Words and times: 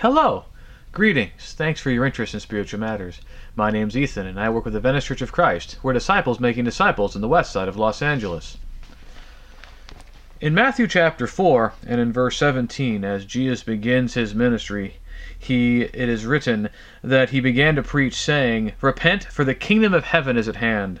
Hello! 0.00 0.46
Greetings. 0.92 1.52
Thanks 1.58 1.78
for 1.78 1.90
your 1.90 2.06
interest 2.06 2.32
in 2.32 2.40
spiritual 2.40 2.80
matters. 2.80 3.20
My 3.54 3.70
name's 3.70 3.94
Ethan, 3.94 4.26
and 4.26 4.40
I 4.40 4.48
work 4.48 4.64
with 4.64 4.72
the 4.72 4.80
Venice 4.80 5.04
Church 5.04 5.20
of 5.20 5.30
Christ. 5.30 5.76
We're 5.82 5.92
disciples 5.92 6.40
making 6.40 6.64
disciples 6.64 7.14
in 7.14 7.20
the 7.20 7.28
west 7.28 7.52
side 7.52 7.68
of 7.68 7.76
Los 7.76 8.00
Angeles. 8.00 8.56
In 10.40 10.54
Matthew 10.54 10.86
chapter 10.86 11.26
4 11.26 11.74
and 11.86 12.00
in 12.00 12.14
verse 12.14 12.38
17, 12.38 13.04
as 13.04 13.26
Jesus 13.26 13.62
begins 13.62 14.14
his 14.14 14.34
ministry, 14.34 14.96
he 15.38 15.82
it 15.82 16.08
is 16.08 16.24
written 16.24 16.70
that 17.04 17.28
he 17.28 17.40
began 17.40 17.74
to 17.74 17.82
preach, 17.82 18.14
saying, 18.14 18.72
Repent, 18.80 19.24
for 19.24 19.44
the 19.44 19.54
kingdom 19.54 19.92
of 19.92 20.04
heaven 20.04 20.38
is 20.38 20.48
at 20.48 20.56
hand. 20.56 21.00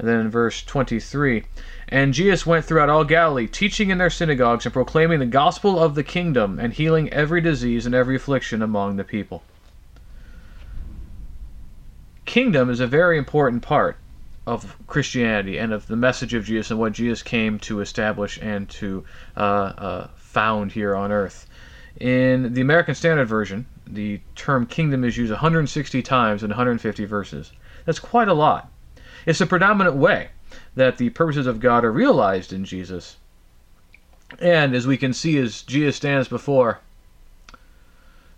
And 0.00 0.08
then 0.08 0.20
in 0.20 0.30
verse 0.30 0.62
23, 0.62 1.44
and 1.88 2.14
Jesus 2.14 2.46
went 2.46 2.64
throughout 2.64 2.88
all 2.88 3.04
Galilee, 3.04 3.46
teaching 3.46 3.90
in 3.90 3.98
their 3.98 4.08
synagogues 4.08 4.64
and 4.64 4.72
proclaiming 4.72 5.18
the 5.18 5.26
gospel 5.26 5.78
of 5.78 5.94
the 5.94 6.02
kingdom 6.02 6.58
and 6.58 6.72
healing 6.72 7.12
every 7.12 7.42
disease 7.42 7.84
and 7.84 7.94
every 7.94 8.16
affliction 8.16 8.62
among 8.62 8.96
the 8.96 9.04
people. 9.04 9.42
Kingdom 12.24 12.70
is 12.70 12.80
a 12.80 12.86
very 12.86 13.18
important 13.18 13.60
part 13.60 13.98
of 14.46 14.74
Christianity 14.86 15.58
and 15.58 15.70
of 15.70 15.86
the 15.86 15.96
message 15.96 16.32
of 16.32 16.46
Jesus 16.46 16.70
and 16.70 16.80
what 16.80 16.94
Jesus 16.94 17.22
came 17.22 17.58
to 17.58 17.80
establish 17.80 18.38
and 18.40 18.70
to 18.70 19.04
uh, 19.36 19.40
uh, 19.40 20.08
found 20.16 20.72
here 20.72 20.96
on 20.96 21.12
earth. 21.12 21.46
In 22.00 22.54
the 22.54 22.62
American 22.62 22.94
Standard 22.94 23.26
Version, 23.26 23.66
the 23.86 24.22
term 24.34 24.64
kingdom 24.64 25.04
is 25.04 25.18
used 25.18 25.30
160 25.30 26.00
times 26.00 26.42
in 26.42 26.48
150 26.48 27.04
verses. 27.04 27.52
That's 27.84 27.98
quite 27.98 28.28
a 28.28 28.32
lot. 28.32 28.72
It's 29.26 29.38
the 29.38 29.46
predominant 29.46 29.96
way 29.96 30.30
that 30.74 30.98
the 30.98 31.10
purposes 31.10 31.46
of 31.46 31.60
God 31.60 31.84
are 31.84 31.92
realized 31.92 32.52
in 32.52 32.64
Jesus. 32.64 33.16
And 34.38 34.74
as 34.74 34.86
we 34.86 34.96
can 34.96 35.12
see, 35.12 35.36
as 35.38 35.62
Jesus 35.62 35.96
stands 35.96 36.28
before 36.28 36.80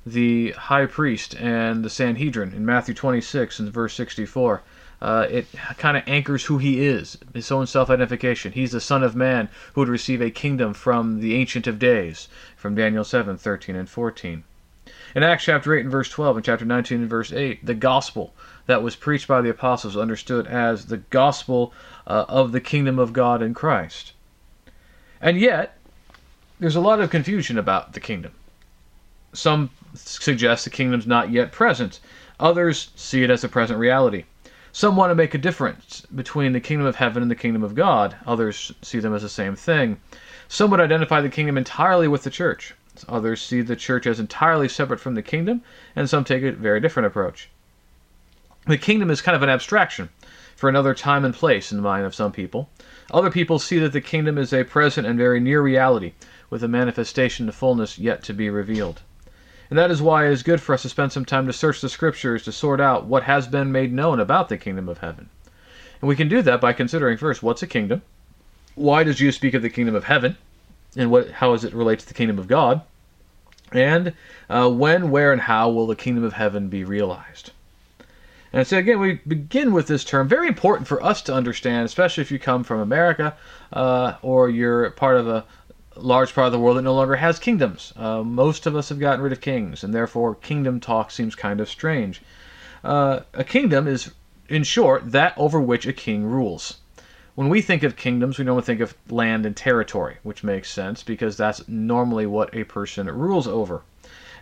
the 0.04 0.52
high 0.52 0.86
priest 0.86 1.34
and 1.36 1.84
the 1.84 1.90
Sanhedrin 1.90 2.52
in 2.52 2.66
Matthew 2.66 2.94
26 2.94 3.60
and 3.60 3.72
verse 3.72 3.94
64, 3.94 4.62
uh, 5.00 5.26
it 5.28 5.46
kind 5.78 5.96
of 5.96 6.04
anchors 6.06 6.44
who 6.44 6.58
he 6.58 6.86
is, 6.86 7.18
his 7.34 7.50
own 7.50 7.66
self 7.66 7.90
identification. 7.90 8.52
He's 8.52 8.72
the 8.72 8.80
Son 8.80 9.02
of 9.02 9.16
Man 9.16 9.48
who 9.74 9.80
would 9.80 9.88
receive 9.88 10.22
a 10.22 10.30
kingdom 10.30 10.74
from 10.74 11.20
the 11.20 11.34
Ancient 11.34 11.66
of 11.66 11.78
Days, 11.78 12.28
from 12.56 12.74
Daniel 12.74 13.04
7 13.04 13.36
13 13.36 13.76
and 13.76 13.88
14. 13.88 14.44
In 15.14 15.22
Acts 15.22 15.44
chapter 15.44 15.74
8 15.74 15.82
and 15.82 15.90
verse 15.90 16.08
12 16.08 16.36
and 16.36 16.44
chapter 16.44 16.64
19 16.64 17.00
and 17.00 17.10
verse 17.10 17.32
8, 17.32 17.66
the 17.66 17.74
gospel 17.74 18.32
that 18.66 18.82
was 18.82 18.96
preached 18.96 19.28
by 19.28 19.40
the 19.40 19.50
apostles 19.50 19.96
understood 19.96 20.46
as 20.46 20.86
the 20.86 20.98
gospel 20.98 21.72
uh, 22.06 22.24
of 22.28 22.52
the 22.52 22.60
kingdom 22.60 22.98
of 22.98 23.12
God 23.12 23.42
in 23.42 23.54
Christ. 23.54 24.12
And 25.20 25.38
yet, 25.38 25.78
there's 26.58 26.76
a 26.76 26.80
lot 26.80 27.00
of 27.00 27.10
confusion 27.10 27.58
about 27.58 27.92
the 27.92 28.00
kingdom. 28.00 28.32
Some 29.32 29.70
suggest 29.94 30.64
the 30.64 30.70
kingdom's 30.70 31.06
not 31.06 31.30
yet 31.30 31.52
present. 31.52 32.00
Others 32.38 32.90
see 32.96 33.22
it 33.22 33.30
as 33.30 33.44
a 33.44 33.48
present 33.48 33.78
reality. 33.78 34.24
Some 34.72 34.96
want 34.96 35.10
to 35.10 35.14
make 35.14 35.34
a 35.34 35.38
difference 35.38 36.06
between 36.14 36.52
the 36.52 36.60
kingdom 36.60 36.86
of 36.86 36.96
heaven 36.96 37.20
and 37.20 37.30
the 37.30 37.36
kingdom 37.36 37.62
of 37.62 37.74
God. 37.74 38.16
Others 38.26 38.72
see 38.80 39.00
them 39.00 39.14
as 39.14 39.22
the 39.22 39.28
same 39.28 39.54
thing. 39.54 40.00
Some 40.48 40.70
would 40.70 40.80
identify 40.80 41.20
the 41.20 41.28
kingdom 41.28 41.58
entirely 41.58 42.08
with 42.08 42.22
the 42.22 42.30
church. 42.30 42.74
Others 43.08 43.42
see 43.42 43.60
the 43.60 43.76
church 43.76 44.06
as 44.06 44.20
entirely 44.20 44.68
separate 44.68 45.00
from 45.00 45.14
the 45.14 45.22
kingdom, 45.22 45.62
and 45.96 46.08
some 46.08 46.24
take 46.24 46.42
a 46.42 46.52
very 46.52 46.80
different 46.80 47.06
approach. 47.06 47.48
The 48.66 48.78
kingdom 48.78 49.10
is 49.10 49.20
kind 49.20 49.34
of 49.34 49.42
an 49.42 49.48
abstraction 49.48 50.08
for 50.54 50.68
another 50.68 50.94
time 50.94 51.24
and 51.24 51.34
place 51.34 51.72
in 51.72 51.78
the 51.78 51.82
mind 51.82 52.06
of 52.06 52.14
some 52.14 52.30
people. 52.30 52.70
Other 53.10 53.30
people 53.30 53.58
see 53.58 53.80
that 53.80 53.92
the 53.92 54.00
kingdom 54.00 54.38
is 54.38 54.52
a 54.52 54.62
present 54.62 55.04
and 55.06 55.18
very 55.18 55.40
near 55.40 55.60
reality, 55.60 56.12
with 56.48 56.62
a 56.62 56.68
manifestation 56.68 57.48
of 57.48 57.56
fullness 57.56 57.98
yet 57.98 58.22
to 58.22 58.32
be 58.32 58.48
revealed. 58.48 59.02
And 59.68 59.78
that 59.78 59.90
is 59.90 60.00
why 60.00 60.26
it 60.26 60.32
is 60.32 60.44
good 60.44 60.60
for 60.60 60.74
us 60.74 60.82
to 60.82 60.88
spend 60.88 61.10
some 61.10 61.24
time 61.24 61.46
to 61.46 61.52
search 61.52 61.80
the 61.80 61.88
scriptures 61.88 62.44
to 62.44 62.52
sort 62.52 62.80
out 62.80 63.06
what 63.06 63.24
has 63.24 63.48
been 63.48 63.72
made 63.72 63.92
known 63.92 64.20
about 64.20 64.48
the 64.48 64.56
kingdom 64.56 64.88
of 64.88 64.98
heaven. 64.98 65.28
And 66.00 66.08
we 66.08 66.14
can 66.14 66.28
do 66.28 66.42
that 66.42 66.60
by 66.60 66.72
considering 66.72 67.16
first 67.16 67.42
what's 67.42 67.62
a 67.62 67.66
kingdom? 67.66 68.02
Why 68.76 69.02
does 69.02 69.16
Jesus 69.16 69.36
speak 69.36 69.54
of 69.54 69.62
the 69.62 69.70
kingdom 69.70 69.94
of 69.94 70.04
heaven? 70.04 70.36
And 70.96 71.10
what, 71.10 71.30
how 71.30 71.52
does 71.52 71.64
it 71.64 71.74
relate 71.74 71.98
to 72.00 72.06
the 72.06 72.14
kingdom 72.14 72.38
of 72.38 72.46
God? 72.46 72.82
And 73.72 74.12
uh, 74.48 74.70
when, 74.70 75.10
where, 75.10 75.32
and 75.32 75.40
how 75.40 75.70
will 75.70 75.86
the 75.86 75.96
kingdom 75.96 76.22
of 76.22 76.34
heaven 76.34 76.68
be 76.68 76.84
realized? 76.84 77.50
And 78.52 78.66
so 78.66 78.78
again, 78.78 79.00
we 79.00 79.14
begin 79.26 79.72
with 79.72 79.86
this 79.86 80.04
term, 80.04 80.28
very 80.28 80.46
important 80.46 80.86
for 80.86 81.02
us 81.02 81.22
to 81.22 81.34
understand, 81.34 81.86
especially 81.86 82.22
if 82.22 82.30
you 82.30 82.38
come 82.38 82.64
from 82.64 82.80
America 82.80 83.34
uh, 83.72 84.14
or 84.20 84.50
you're 84.50 84.90
part 84.90 85.16
of 85.16 85.26
a 85.26 85.46
large 85.96 86.34
part 86.34 86.46
of 86.46 86.52
the 86.52 86.58
world 86.58 86.76
that 86.76 86.82
no 86.82 86.94
longer 86.94 87.16
has 87.16 87.38
kingdoms. 87.38 87.92
Uh, 87.96 88.22
most 88.22 88.66
of 88.66 88.76
us 88.76 88.88
have 88.90 88.98
gotten 88.98 89.22
rid 89.22 89.32
of 89.32 89.40
kings, 89.40 89.82
and 89.82 89.94
therefore 89.94 90.34
kingdom 90.34 90.80
talk 90.80 91.10
seems 91.10 91.34
kind 91.34 91.60
of 91.60 91.68
strange. 91.68 92.22
Uh, 92.84 93.20
a 93.34 93.44
kingdom 93.44 93.86
is, 93.86 94.12
in 94.48 94.62
short, 94.64 95.12
that 95.12 95.34
over 95.36 95.60
which 95.60 95.86
a 95.86 95.92
king 95.92 96.24
rules. 96.24 96.78
When 97.34 97.48
we 97.48 97.62
think 97.62 97.82
of 97.82 97.96
kingdoms, 97.96 98.38
we 98.38 98.44
normally 98.44 98.64
think 98.64 98.80
of 98.80 98.94
land 99.08 99.46
and 99.46 99.56
territory, 99.56 100.18
which 100.22 100.44
makes 100.44 100.70
sense 100.70 101.02
because 101.02 101.36
that's 101.36 101.66
normally 101.66 102.26
what 102.26 102.54
a 102.54 102.64
person 102.64 103.06
rules 103.06 103.48
over. 103.48 103.82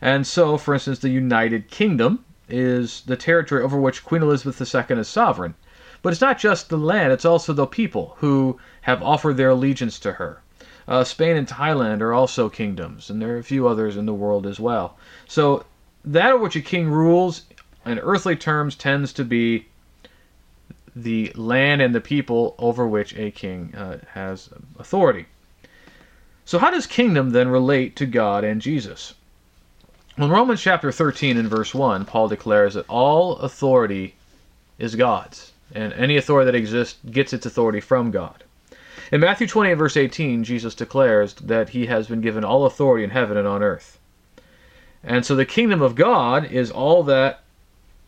And 0.00 0.26
so, 0.26 0.56
for 0.56 0.74
instance, 0.74 0.98
the 0.98 1.10
United 1.10 1.70
Kingdom 1.70 2.24
is 2.52 3.02
the 3.02 3.16
territory 3.16 3.62
over 3.62 3.80
which 3.80 4.04
Queen 4.04 4.22
Elizabeth 4.22 4.60
II 4.60 4.98
is 4.98 5.08
sovereign. 5.08 5.54
But 6.02 6.12
it's 6.12 6.20
not 6.20 6.38
just 6.38 6.68
the 6.68 6.78
land, 6.78 7.12
it's 7.12 7.24
also 7.24 7.52
the 7.52 7.66
people 7.66 8.16
who 8.18 8.58
have 8.82 9.02
offered 9.02 9.36
their 9.36 9.50
allegiance 9.50 9.98
to 10.00 10.12
her. 10.12 10.40
Uh, 10.88 11.04
Spain 11.04 11.36
and 11.36 11.46
Thailand 11.46 12.00
are 12.00 12.12
also 12.12 12.48
kingdoms, 12.48 13.10
and 13.10 13.20
there 13.20 13.34
are 13.34 13.38
a 13.38 13.44
few 13.44 13.68
others 13.68 13.96
in 13.96 14.06
the 14.06 14.14
world 14.14 14.46
as 14.46 14.58
well. 14.58 14.96
So, 15.28 15.64
that 16.04 16.40
which 16.40 16.56
a 16.56 16.62
king 16.62 16.88
rules 16.88 17.42
in 17.84 17.98
earthly 17.98 18.34
terms 18.34 18.74
tends 18.74 19.12
to 19.12 19.24
be 19.24 19.66
the 20.96 21.32
land 21.34 21.82
and 21.82 21.94
the 21.94 22.00
people 22.00 22.54
over 22.58 22.86
which 22.86 23.14
a 23.14 23.30
king 23.30 23.74
uh, 23.76 23.98
has 24.12 24.48
authority. 24.78 25.26
So, 26.44 26.58
how 26.58 26.70
does 26.70 26.86
kingdom 26.86 27.30
then 27.30 27.48
relate 27.48 27.94
to 27.96 28.06
God 28.06 28.42
and 28.42 28.60
Jesus? 28.60 29.14
In 30.20 30.28
Romans 30.28 30.60
chapter 30.60 30.92
13 30.92 31.38
and 31.38 31.48
verse 31.48 31.72
1, 31.72 32.04
Paul 32.04 32.28
declares 32.28 32.74
that 32.74 32.84
all 32.90 33.36
authority 33.36 34.16
is 34.78 34.94
God's, 34.94 35.52
and 35.74 35.94
any 35.94 36.18
authority 36.18 36.44
that 36.44 36.58
exists 36.58 36.98
gets 37.10 37.32
its 37.32 37.46
authority 37.46 37.80
from 37.80 38.10
God. 38.10 38.44
In 39.10 39.22
Matthew 39.22 39.46
20 39.46 39.70
and 39.70 39.78
verse 39.78 39.96
18, 39.96 40.44
Jesus 40.44 40.74
declares 40.74 41.32
that 41.36 41.70
he 41.70 41.86
has 41.86 42.06
been 42.06 42.20
given 42.20 42.44
all 42.44 42.66
authority 42.66 43.02
in 43.02 43.08
heaven 43.08 43.38
and 43.38 43.48
on 43.48 43.62
earth. 43.62 43.98
And 45.02 45.24
so 45.24 45.34
the 45.34 45.46
kingdom 45.46 45.80
of 45.80 45.94
God 45.94 46.44
is 46.44 46.70
all 46.70 47.02
that 47.04 47.40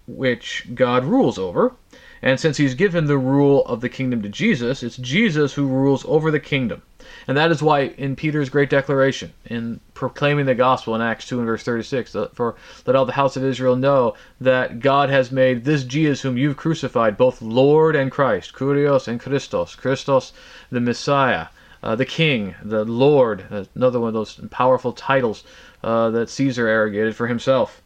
which 0.07 0.67
God 0.75 1.07
rules 1.07 1.39
over. 1.39 1.73
And 2.21 2.39
since 2.39 2.59
he's 2.59 2.75
given 2.75 3.07
the 3.07 3.17
rule 3.17 3.65
of 3.65 3.81
the 3.81 3.89
kingdom 3.89 4.21
to 4.21 4.29
Jesus, 4.29 4.83
it's 4.83 4.99
Jesus 4.99 5.55
who 5.55 5.67
rules 5.67 6.05
over 6.05 6.31
the 6.31 6.41
kingdom. 6.41 6.83
And 7.27 7.39
that 7.39 7.51
is 7.51 7.63
why 7.63 7.85
in 7.97 8.17
Peter's 8.17 8.51
great 8.51 8.69
declaration, 8.69 9.33
in 9.47 9.81
proclaiming 10.03 10.47
the 10.47 10.55
gospel 10.57 10.97
in 10.97 11.01
Acts 11.01 11.29
2 11.29 11.39
and 11.39 11.47
verse 11.47 11.63
36, 11.63 12.17
for 12.35 12.57
let 12.87 12.97
all 12.97 13.05
the 13.05 13.13
house 13.13 13.37
of 13.37 13.45
Israel 13.45 13.77
know 13.77 14.15
that 14.41 14.81
God 14.81 15.11
has 15.11 15.31
made 15.31 15.65
this 15.65 15.85
Jesus 15.85 16.21
whom 16.21 16.37
you've 16.37 16.57
crucified 16.57 17.17
both 17.17 17.41
Lord 17.41 17.95
and 17.95 18.11
Christ, 18.11 18.53
Kurios 18.53 19.07
and 19.07 19.21
Christos, 19.21 19.77
Christos 19.77 20.33
the 20.73 20.81
Messiah, 20.81 21.47
uh, 21.85 21.95
the 21.95 22.05
King, 22.05 22.57
the 22.65 22.85
Lord, 22.85 23.69
another 23.77 24.01
one 24.01 24.09
of 24.09 24.15
those 24.15 24.41
powerful 24.51 24.93
titles 24.93 25.45
uh, 25.85 26.11
that 26.11 26.29
Caesar 26.29 26.67
arrogated 26.67 27.15
for 27.15 27.29
himself. 27.29 27.81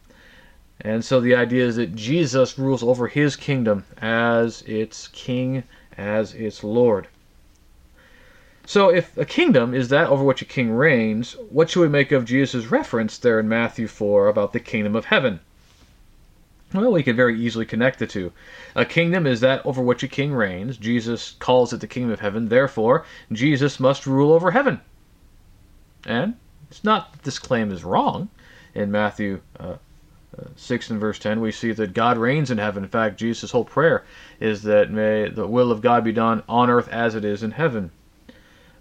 And 0.81 1.05
so 1.05 1.21
the 1.21 1.35
idea 1.35 1.67
is 1.67 1.75
that 1.75 1.93
Jesus 1.93 2.57
rules 2.57 2.81
over 2.81 3.07
his 3.07 3.35
kingdom 3.35 3.85
as 4.01 4.63
its 4.63 5.07
king, 5.09 5.65
as 5.95 6.33
its 6.33 6.63
Lord. 6.63 7.09
So, 8.69 8.89
if 8.89 9.17
a 9.17 9.23
kingdom 9.23 9.73
is 9.73 9.87
that 9.87 10.09
over 10.09 10.25
which 10.25 10.41
a 10.41 10.45
king 10.45 10.71
reigns, 10.71 11.37
what 11.49 11.69
should 11.69 11.79
we 11.79 11.87
make 11.87 12.11
of 12.11 12.25
Jesus' 12.25 12.65
reference 12.65 13.17
there 13.17 13.39
in 13.39 13.47
Matthew 13.47 13.87
4 13.87 14.27
about 14.27 14.51
the 14.51 14.59
kingdom 14.59 14.93
of 14.93 15.05
heaven? 15.05 15.39
Well, 16.73 16.91
we 16.91 17.01
can 17.01 17.15
very 17.15 17.39
easily 17.39 17.65
connect 17.65 17.97
the 17.97 18.05
two. 18.05 18.33
A 18.75 18.83
kingdom 18.83 19.25
is 19.25 19.39
that 19.39 19.65
over 19.65 19.81
which 19.81 20.03
a 20.03 20.07
king 20.09 20.33
reigns. 20.33 20.75
Jesus 20.75 21.37
calls 21.39 21.71
it 21.71 21.79
the 21.79 21.87
kingdom 21.87 22.11
of 22.11 22.19
heaven. 22.19 22.49
Therefore, 22.49 23.05
Jesus 23.31 23.79
must 23.79 24.05
rule 24.05 24.33
over 24.33 24.51
heaven. 24.51 24.81
And 26.05 26.35
it's 26.69 26.83
not 26.83 27.13
that 27.13 27.23
this 27.23 27.39
claim 27.39 27.71
is 27.71 27.85
wrong. 27.85 28.27
In 28.75 28.91
Matthew 28.91 29.39
uh, 29.57 29.77
uh, 30.37 30.43
6 30.57 30.89
and 30.89 30.99
verse 30.99 31.19
10, 31.19 31.39
we 31.39 31.53
see 31.53 31.71
that 31.71 31.93
God 31.93 32.17
reigns 32.17 32.51
in 32.51 32.57
heaven. 32.57 32.83
In 32.83 32.89
fact, 32.89 33.17
Jesus' 33.17 33.51
whole 33.51 33.63
prayer 33.63 34.03
is 34.41 34.63
that 34.63 34.91
may 34.91 35.29
the 35.29 35.47
will 35.47 35.71
of 35.71 35.79
God 35.79 36.03
be 36.03 36.11
done 36.11 36.43
on 36.49 36.69
earth 36.69 36.89
as 36.89 37.15
it 37.15 37.23
is 37.23 37.43
in 37.43 37.51
heaven. 37.51 37.91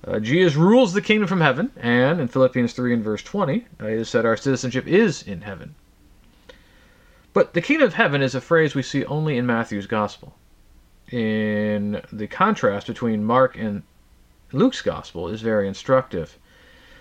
Uh, 0.05 0.21
Jesus 0.21 0.55
rules 0.55 0.93
the 0.93 1.03
kingdom 1.03 1.27
from 1.27 1.41
heaven, 1.41 1.71
and 1.77 2.21
in 2.21 2.29
Philippians 2.29 2.73
3 2.73 2.95
and 2.95 3.05
verse 3.05 3.23
20, 3.23 3.67
uh, 3.81 3.87
it 3.87 3.93
is 3.95 4.09
said 4.09 4.25
our 4.25 4.37
citizenship 4.37 4.87
is 4.87 5.23
in 5.23 5.43
heaven. 5.43 5.75
But 7.33 7.55
the 7.55 7.61
kingdom 7.61 7.87
of 7.87 7.95
heaven 7.95 8.23
is 8.23 8.35
a 8.35 8.41
phrase 8.41 8.75
we 8.75 8.83
see 8.83 9.05
only 9.05 9.37
in 9.37 9.47
Matthew's 9.47 9.87
gospel. 9.87 10.35
In 11.11 12.03
the 12.13 12.27
contrast 12.27 12.87
between 12.87 13.25
Mark 13.25 13.59
and 13.59 13.83
Luke's 14.53 14.83
gospel 14.83 15.29
is 15.29 15.43
very 15.43 15.69
instructive. 15.69 16.39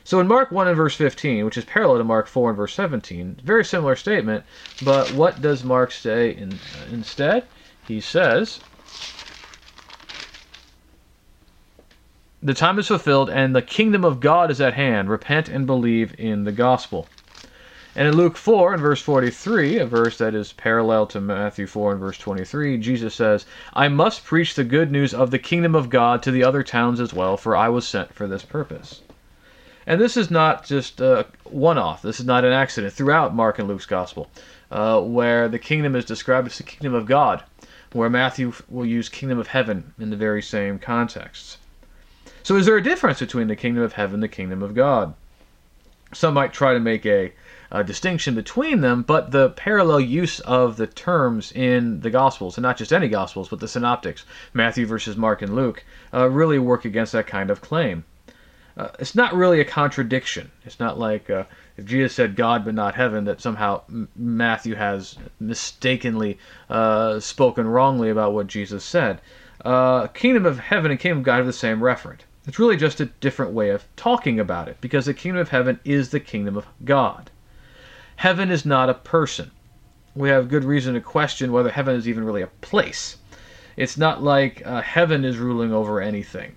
So 0.03 0.19
in 0.19 0.27
Mark 0.27 0.51
1 0.51 0.67
and 0.67 0.77
verse 0.77 0.95
15, 0.95 1.45
which 1.45 1.57
is 1.57 1.65
parallel 1.65 1.97
to 1.97 2.03
Mark 2.03 2.27
4 2.27 2.49
and 2.49 2.57
verse 2.57 2.73
17, 2.75 3.39
very 3.43 3.65
similar 3.65 3.95
statement, 3.95 4.43
but 4.83 5.11
what 5.13 5.41
does 5.41 5.63
Mark 5.63 5.91
say 5.91 6.35
in, 6.35 6.53
uh, 6.53 6.57
instead? 6.91 7.45
He 7.87 7.99
says, 8.01 8.59
The 12.45 12.53
time 12.53 12.77
is 12.77 12.89
fulfilled 12.89 13.31
and 13.31 13.55
the 13.55 13.61
kingdom 13.63 14.05
of 14.05 14.19
God 14.19 14.51
is 14.51 14.61
at 14.61 14.75
hand. 14.75 15.09
Repent 15.09 15.49
and 15.49 15.65
believe 15.65 16.13
in 16.19 16.43
the 16.43 16.51
gospel. 16.51 17.07
And 17.95 18.07
in 18.07 18.15
Luke 18.15 18.37
4 18.37 18.73
and 18.73 18.81
verse 18.83 19.01
43, 19.01 19.79
a 19.79 19.85
verse 19.87 20.19
that 20.19 20.35
is 20.35 20.53
parallel 20.53 21.07
to 21.07 21.19
Matthew 21.19 21.65
4 21.65 21.93
and 21.93 21.99
verse 21.99 22.19
23, 22.19 22.77
Jesus 22.77 23.15
says, 23.15 23.47
I 23.73 23.87
must 23.87 24.23
preach 24.23 24.53
the 24.53 24.63
good 24.63 24.91
news 24.91 25.11
of 25.11 25.31
the 25.31 25.39
kingdom 25.39 25.73
of 25.73 25.89
God 25.89 26.21
to 26.21 26.29
the 26.29 26.43
other 26.43 26.61
towns 26.61 26.99
as 26.99 27.15
well, 27.15 27.35
for 27.35 27.55
I 27.55 27.67
was 27.67 27.87
sent 27.87 28.13
for 28.13 28.27
this 28.27 28.43
purpose. 28.43 29.01
And 29.87 29.99
this 29.99 30.15
is 30.15 30.29
not 30.29 30.67
just 30.67 31.01
a 31.01 31.25
one 31.45 31.79
off, 31.79 32.03
this 32.03 32.19
is 32.19 32.27
not 32.27 32.45
an 32.45 32.53
accident. 32.53 32.93
Throughout 32.93 33.33
Mark 33.33 33.57
and 33.57 33.67
Luke's 33.67 33.87
gospel, 33.87 34.29
uh, 34.69 35.01
where 35.01 35.49
the 35.49 35.57
kingdom 35.57 35.95
is 35.95 36.05
described 36.05 36.45
as 36.45 36.57
the 36.59 36.63
kingdom 36.63 36.93
of 36.93 37.07
God, 37.07 37.41
where 37.91 38.07
Matthew 38.07 38.53
will 38.69 38.85
use 38.85 39.09
kingdom 39.09 39.39
of 39.39 39.47
heaven 39.47 39.95
in 39.97 40.11
the 40.11 40.15
very 40.15 40.43
same 40.43 40.77
contexts. 40.77 41.57
So, 42.45 42.57
is 42.57 42.67
there 42.67 42.77
a 42.77 42.83
difference 42.83 43.17
between 43.17 43.47
the 43.47 43.55
kingdom 43.55 43.81
of 43.81 43.93
heaven 43.93 44.13
and 44.13 44.23
the 44.23 44.27
kingdom 44.27 44.61
of 44.61 44.75
God? 44.75 45.15
Some 46.13 46.35
might 46.35 46.53
try 46.53 46.75
to 46.75 46.79
make 46.79 47.03
a 47.03 47.33
uh, 47.71 47.81
distinction 47.81 48.35
between 48.35 48.81
them, 48.81 49.01
but 49.01 49.31
the 49.31 49.49
parallel 49.49 49.99
use 50.01 50.41
of 50.41 50.77
the 50.77 50.85
terms 50.85 51.51
in 51.51 52.01
the 52.01 52.11
Gospels, 52.11 52.55
and 52.55 52.61
not 52.61 52.77
just 52.77 52.93
any 52.93 53.07
Gospels, 53.07 53.49
but 53.49 53.61
the 53.61 53.67
Synoptics, 53.67 54.25
Matthew 54.53 54.85
versus 54.85 55.17
Mark 55.17 55.41
and 55.41 55.55
Luke, 55.55 55.83
uh, 56.13 56.29
really 56.29 56.59
work 56.59 56.85
against 56.85 57.13
that 57.13 57.25
kind 57.25 57.49
of 57.49 57.61
claim. 57.61 58.03
Uh, 58.77 58.89
it's 58.99 59.15
not 59.15 59.33
really 59.33 59.59
a 59.59 59.65
contradiction. 59.65 60.51
It's 60.65 60.79
not 60.79 60.99
like 60.99 61.31
uh, 61.31 61.45
if 61.77 61.85
Jesus 61.85 62.13
said 62.13 62.35
God 62.35 62.63
but 62.63 62.75
not 62.75 62.93
heaven, 62.93 63.25
that 63.25 63.41
somehow 63.41 63.81
M- 63.89 64.07
Matthew 64.15 64.75
has 64.75 65.17
mistakenly 65.39 66.37
uh, 66.69 67.19
spoken 67.19 67.65
wrongly 67.65 68.11
about 68.11 68.33
what 68.33 68.45
Jesus 68.45 68.83
said. 68.83 69.19
Uh, 69.63 70.05
kingdom 70.05 70.45
of 70.45 70.59
heaven 70.59 70.91
and 70.91 70.99
kingdom 70.99 71.17
of 71.17 71.23
God 71.23 71.37
have 71.37 71.47
the 71.47 71.51
same 71.51 71.79
referent. 71.79 72.19
It's 72.47 72.59
really 72.59 72.77
just 72.77 73.01
a 73.01 73.07
different 73.07 73.53
way 73.53 73.71
of 73.71 73.85
talking 73.95 74.39
about 74.39 74.67
it 74.67 74.77
because 74.79 75.07
the 75.07 75.15
kingdom 75.15 75.41
of 75.41 75.49
heaven 75.49 75.79
is 75.83 76.09
the 76.09 76.19
kingdom 76.19 76.55
of 76.55 76.67
God. 76.83 77.31
Heaven 78.17 78.51
is 78.51 78.65
not 78.65 78.87
a 78.87 78.93
person. 78.93 79.49
We 80.15 80.29
have 80.29 80.47
good 80.47 80.63
reason 80.63 80.93
to 80.93 81.01
question 81.01 81.51
whether 81.51 81.71
heaven 81.71 81.95
is 81.95 82.07
even 82.07 82.23
really 82.23 82.43
a 82.43 82.47
place. 82.61 83.17
It's 83.75 83.97
not 83.97 84.21
like 84.21 84.61
uh, 84.63 84.81
heaven 84.81 85.25
is 85.25 85.39
ruling 85.39 85.73
over 85.73 85.99
anything. 85.99 86.55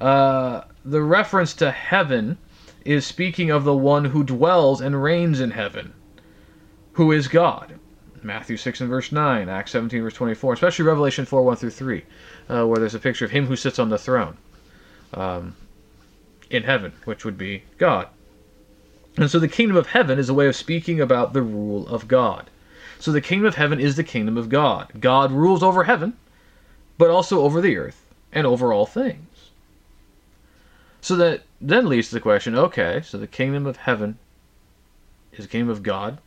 Uh, 0.00 0.62
the 0.84 1.00
reference 1.00 1.54
to 1.54 1.70
heaven 1.70 2.36
is 2.84 3.06
speaking 3.06 3.50
of 3.50 3.62
the 3.62 3.76
one 3.76 4.06
who 4.06 4.24
dwells 4.24 4.80
and 4.80 5.00
reigns 5.00 5.38
in 5.38 5.52
heaven, 5.52 5.92
who 6.94 7.12
is 7.12 7.28
God. 7.28 7.78
Matthew 8.22 8.56
6 8.56 8.80
and 8.80 8.90
verse 8.90 9.12
9, 9.12 9.48
Acts 9.48 9.70
17 9.70 10.02
verse 10.02 10.14
24, 10.14 10.54
especially 10.54 10.84
Revelation 10.84 11.24
4 11.24 11.42
1 11.42 11.56
through 11.56 11.70
3, 11.70 12.04
uh, 12.48 12.66
where 12.66 12.78
there's 12.78 12.96
a 12.96 12.98
picture 12.98 13.24
of 13.24 13.30
him 13.30 13.46
who 13.46 13.54
sits 13.54 13.78
on 13.78 13.90
the 13.90 13.96
throne 13.96 14.36
um, 15.14 15.56
in 16.50 16.64
heaven, 16.64 16.92
which 17.04 17.24
would 17.24 17.38
be 17.38 17.62
God. 17.78 18.08
And 19.16 19.30
so 19.30 19.38
the 19.38 19.48
kingdom 19.48 19.76
of 19.76 19.88
heaven 19.88 20.18
is 20.18 20.28
a 20.28 20.34
way 20.34 20.46
of 20.46 20.56
speaking 20.56 21.00
about 21.00 21.32
the 21.32 21.42
rule 21.42 21.86
of 21.88 22.08
God. 22.08 22.48
So 22.98 23.12
the 23.12 23.20
kingdom 23.20 23.46
of 23.46 23.54
heaven 23.54 23.80
is 23.80 23.96
the 23.96 24.04
kingdom 24.04 24.36
of 24.36 24.48
God. 24.48 24.92
God 25.00 25.32
rules 25.32 25.62
over 25.62 25.84
heaven, 25.84 26.14
but 26.98 27.10
also 27.10 27.40
over 27.40 27.60
the 27.60 27.76
earth 27.76 28.06
and 28.32 28.46
over 28.46 28.72
all 28.72 28.86
things. 28.86 29.50
So 31.00 31.16
that 31.16 31.42
then 31.60 31.88
leads 31.88 32.08
to 32.08 32.14
the 32.14 32.20
question 32.20 32.54
okay, 32.54 33.00
so 33.04 33.18
the 33.18 33.26
kingdom 33.26 33.66
of 33.66 33.78
heaven 33.78 34.18
is 35.32 35.46
the 35.46 35.50
kingdom 35.50 35.70
of 35.70 35.82
God. 35.82 36.18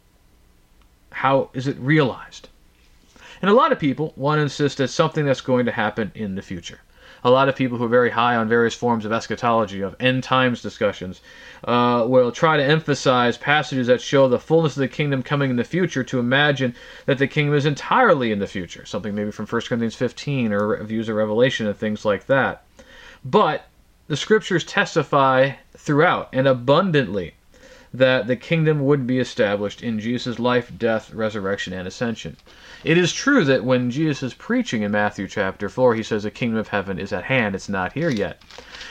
How 1.11 1.49
is 1.53 1.67
it 1.67 1.77
realized? 1.77 2.49
And 3.41 3.51
a 3.51 3.53
lot 3.53 3.71
of 3.71 3.79
people 3.79 4.13
want 4.15 4.39
to 4.39 4.43
insist 4.43 4.77
that 4.77 4.87
something 4.87 5.25
that's 5.25 5.41
going 5.41 5.65
to 5.65 5.71
happen 5.71 6.11
in 6.15 6.35
the 6.35 6.41
future 6.41 6.79
a 7.23 7.31
lot 7.31 7.47
of 7.47 7.55
people 7.55 7.77
who 7.77 7.85
are 7.85 7.89
very 7.89 8.09
high 8.09 8.35
on 8.35 8.49
various 8.49 8.73
forms 8.73 9.05
of 9.05 9.11
eschatology, 9.11 9.81
of 9.81 9.95
end 9.99 10.23
times 10.23 10.61
discussions, 10.61 11.21
uh, 11.63 12.05
will 12.07 12.31
try 12.31 12.57
to 12.57 12.63
emphasize 12.63 13.37
passages 13.37 13.87
that 13.87 14.01
show 14.01 14.27
the 14.27 14.39
fullness 14.39 14.75
of 14.75 14.81
the 14.81 14.87
kingdom 14.87 15.23
coming 15.23 15.49
in 15.49 15.55
the 15.55 15.63
future 15.63 16.03
to 16.03 16.19
imagine 16.19 16.75
that 17.05 17.17
the 17.17 17.27
kingdom 17.27 17.55
is 17.55 17.65
entirely 17.65 18.31
in 18.31 18.39
the 18.39 18.47
future. 18.47 18.85
Something 18.85 19.15
maybe 19.15 19.31
from 19.31 19.47
1 19.47 19.61
Corinthians 19.61 19.95
15 19.95 20.51
or 20.51 20.83
views 20.83 21.07
of 21.07 21.15
Revelation 21.15 21.67
and 21.67 21.77
things 21.77 22.03
like 22.03 22.25
that. 22.27 22.65
But 23.23 23.67
the 24.07 24.17
scriptures 24.17 24.65
testify 24.65 25.53
throughout 25.77 26.29
and 26.33 26.47
abundantly 26.47 27.35
that 27.93 28.25
the 28.25 28.35
kingdom 28.35 28.83
would 28.85 29.05
be 29.05 29.19
established 29.19 29.83
in 29.83 29.99
Jesus' 29.99 30.39
life, 30.39 30.71
death, 30.77 31.13
resurrection, 31.13 31.73
and 31.73 31.87
ascension. 31.87 32.35
It 32.83 32.97
is 32.97 33.13
true 33.13 33.45
that 33.45 33.63
when 33.63 33.91
Jesus 33.91 34.23
is 34.23 34.33
preaching 34.33 34.81
in 34.81 34.91
Matthew 34.91 35.27
chapter 35.27 35.69
4, 35.69 35.93
he 35.93 36.03
says 36.03 36.23
the 36.23 36.31
kingdom 36.31 36.57
of 36.59 36.69
heaven 36.69 36.97
is 36.97 37.13
at 37.13 37.25
hand, 37.25 37.53
it's 37.53 37.69
not 37.69 37.93
here 37.93 38.09
yet. 38.09 38.41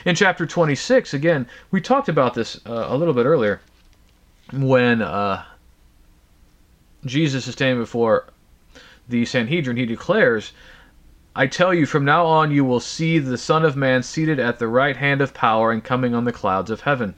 In 0.05 0.15
chapter 0.15 0.45
26, 0.45 1.13
again, 1.13 1.47
we 1.69 1.81
talked 1.81 2.07
about 2.07 2.33
this 2.33 2.59
uh, 2.65 2.85
a 2.87 2.95
little 2.95 3.13
bit 3.13 3.25
earlier 3.25 3.59
when 4.53 5.01
uh, 5.01 5.43
Jesus 7.05 7.47
is 7.47 7.53
standing 7.53 7.79
before 7.79 8.27
the 9.09 9.25
Sanhedrin, 9.25 9.77
he 9.77 9.85
declares, 9.85 10.53
I 11.35 11.47
tell 11.47 11.73
you, 11.73 11.85
from 11.85 12.05
now 12.05 12.25
on 12.25 12.51
you 12.51 12.63
will 12.63 12.79
see 12.79 13.19
the 13.19 13.37
Son 13.37 13.65
of 13.65 13.75
Man 13.75 14.03
seated 14.03 14.39
at 14.39 14.59
the 14.59 14.67
right 14.67 14.95
hand 14.95 15.21
of 15.21 15.33
power 15.33 15.71
and 15.71 15.83
coming 15.83 16.13
on 16.13 16.25
the 16.25 16.31
clouds 16.31 16.69
of 16.69 16.81
heaven. 16.81 17.15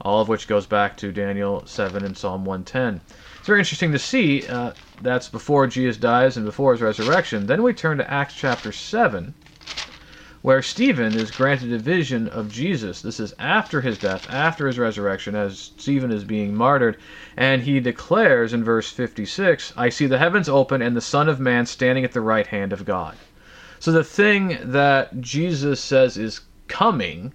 All 0.00 0.20
of 0.20 0.28
which 0.28 0.46
goes 0.46 0.66
back 0.66 0.96
to 0.98 1.12
Daniel 1.12 1.66
7 1.66 2.04
and 2.04 2.16
Psalm 2.16 2.44
110 2.44 3.00
It's 3.38 3.46
very 3.46 3.58
interesting 3.58 3.92
to 3.92 3.98
see. 3.98 4.46
Uh, 4.46 4.72
that's 5.02 5.28
before 5.28 5.66
Jesus 5.66 5.96
dies 5.96 6.36
and 6.36 6.46
before 6.46 6.72
his 6.72 6.82
resurrection. 6.82 7.46
Then 7.46 7.62
we 7.62 7.72
turn 7.72 7.98
to 7.98 8.10
Acts 8.10 8.34
chapter 8.34 8.72
7, 8.72 9.34
where 10.42 10.62
Stephen 10.62 11.14
is 11.14 11.30
granted 11.30 11.72
a 11.72 11.78
vision 11.78 12.28
of 12.28 12.50
Jesus. 12.50 13.02
This 13.02 13.20
is 13.20 13.34
after 13.38 13.80
his 13.80 13.98
death, 13.98 14.28
after 14.30 14.66
his 14.66 14.78
resurrection, 14.78 15.34
as 15.34 15.58
Stephen 15.58 16.12
is 16.12 16.24
being 16.24 16.54
martyred. 16.54 16.96
And 17.36 17.62
he 17.62 17.80
declares 17.80 18.52
in 18.52 18.64
verse 18.64 18.90
56 18.90 19.72
I 19.76 19.88
see 19.88 20.06
the 20.06 20.18
heavens 20.18 20.48
open 20.48 20.82
and 20.82 20.96
the 20.96 21.00
Son 21.00 21.28
of 21.28 21.40
Man 21.40 21.66
standing 21.66 22.04
at 22.04 22.12
the 22.12 22.20
right 22.20 22.46
hand 22.46 22.72
of 22.72 22.84
God. 22.84 23.16
So 23.80 23.92
the 23.92 24.04
thing 24.04 24.58
that 24.62 25.20
Jesus 25.20 25.80
says 25.80 26.16
is 26.16 26.40
coming 26.66 27.32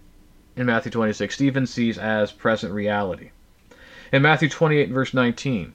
in 0.56 0.66
Matthew 0.68 0.92
26, 0.92 1.34
Stephen 1.34 1.66
sees 1.66 1.98
as 1.98 2.32
present 2.32 2.74
reality. 2.74 3.32
In 4.12 4.22
Matthew 4.22 4.50
28, 4.50 4.90
verse 4.90 5.14
19, 5.14 5.74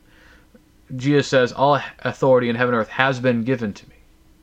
Jesus 0.94 1.26
says, 1.26 1.52
All 1.52 1.80
authority 1.98 2.48
in 2.48 2.56
heaven 2.56 2.74
and 2.74 2.82
earth 2.82 2.90
has 2.90 3.18
been 3.18 3.42
given 3.42 3.72
to 3.72 3.88
me. 3.88 3.96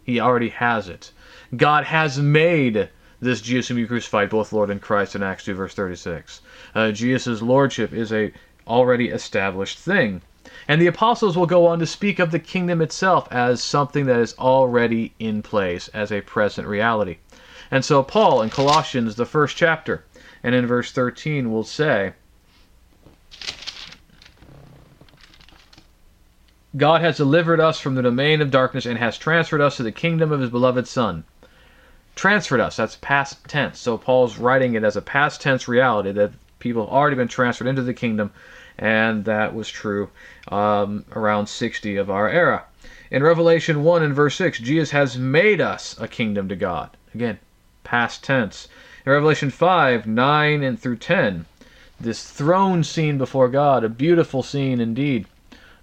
He 0.03 0.19
already 0.19 0.49
has 0.49 0.89
it. 0.89 1.11
God 1.55 1.85
has 1.85 2.19
made 2.19 2.89
this 3.21 3.39
Jesus 3.39 3.69
whom 3.69 3.77
you 3.77 3.87
crucified, 3.87 4.29
both 4.29 4.51
Lord 4.51 4.69
and 4.69 4.81
Christ 4.81 5.15
in 5.15 5.23
Acts 5.23 5.45
2, 5.45 5.53
verse 5.53 5.73
36. 5.73 6.41
Uh, 6.75 6.91
Jesus' 6.91 7.41
lordship 7.41 7.93
is 7.93 8.11
a 8.11 8.33
already 8.67 9.07
established 9.07 9.79
thing. 9.79 10.21
And 10.67 10.81
the 10.81 10.87
apostles 10.87 11.37
will 11.37 11.45
go 11.45 11.65
on 11.65 11.79
to 11.79 11.85
speak 11.85 12.19
of 12.19 12.31
the 12.31 12.39
kingdom 12.39 12.81
itself 12.81 13.27
as 13.31 13.63
something 13.63 14.05
that 14.07 14.19
is 14.19 14.35
already 14.37 15.13
in 15.17 15.41
place, 15.41 15.87
as 15.89 16.11
a 16.11 16.21
present 16.21 16.67
reality. 16.67 17.17
And 17.71 17.83
so 17.83 18.03
Paul 18.03 18.41
in 18.41 18.49
Colossians, 18.49 19.15
the 19.15 19.25
first 19.25 19.57
chapter, 19.57 20.03
and 20.45 20.53
in 20.53 20.67
verse 20.67 20.91
13 20.91 21.51
we'll 21.51 21.63
say, 21.63 22.13
God 26.77 27.01
has 27.01 27.17
delivered 27.17 27.59
us 27.59 27.79
from 27.79 27.95
the 27.95 28.03
domain 28.03 28.41
of 28.41 28.51
darkness 28.51 28.85
and 28.85 28.99
has 28.99 29.17
transferred 29.17 29.61
us 29.61 29.77
to 29.77 29.83
the 29.83 29.91
kingdom 29.91 30.31
of 30.31 30.41
his 30.41 30.51
beloved 30.51 30.87
Son. 30.87 31.23
Transferred 32.13 32.59
us, 32.59 32.75
that's 32.75 32.95
past 33.01 33.43
tense. 33.47 33.79
So 33.79 33.97
Paul's 33.97 34.37
writing 34.37 34.75
it 34.75 34.83
as 34.83 34.95
a 34.95 35.01
past 35.01 35.41
tense 35.41 35.67
reality 35.67 36.11
that 36.11 36.33
people 36.59 36.85
have 36.85 36.93
already 36.93 37.15
been 37.15 37.27
transferred 37.27 37.67
into 37.67 37.81
the 37.81 37.93
kingdom, 37.95 38.31
and 38.77 39.25
that 39.25 39.55
was 39.55 39.67
true 39.67 40.11
um, 40.49 41.05
around 41.13 41.47
60 41.47 41.97
of 41.97 42.11
our 42.11 42.29
era. 42.29 42.65
In 43.09 43.23
Revelation 43.23 43.83
1 43.83 44.03
and 44.03 44.13
verse 44.13 44.35
6, 44.35 44.59
Jesus 44.59 44.91
has 44.91 45.17
made 45.17 45.59
us 45.59 45.95
a 45.99 46.07
kingdom 46.07 46.47
to 46.49 46.55
God. 46.55 46.95
Again, 47.15 47.39
past 47.83 48.23
tense. 48.23 48.67
In 49.05 49.11
Revelation 49.11 49.51
5, 49.51 50.07
9 50.07 50.63
and 50.63 50.79
through 50.79 50.97
10, 50.97 51.45
this 51.99 52.29
throne 52.29 52.83
scene 52.83 53.17
before 53.17 53.47
God, 53.49 53.83
a 53.83 53.89
beautiful 53.89 54.41
scene 54.41 54.81
indeed 54.81 55.27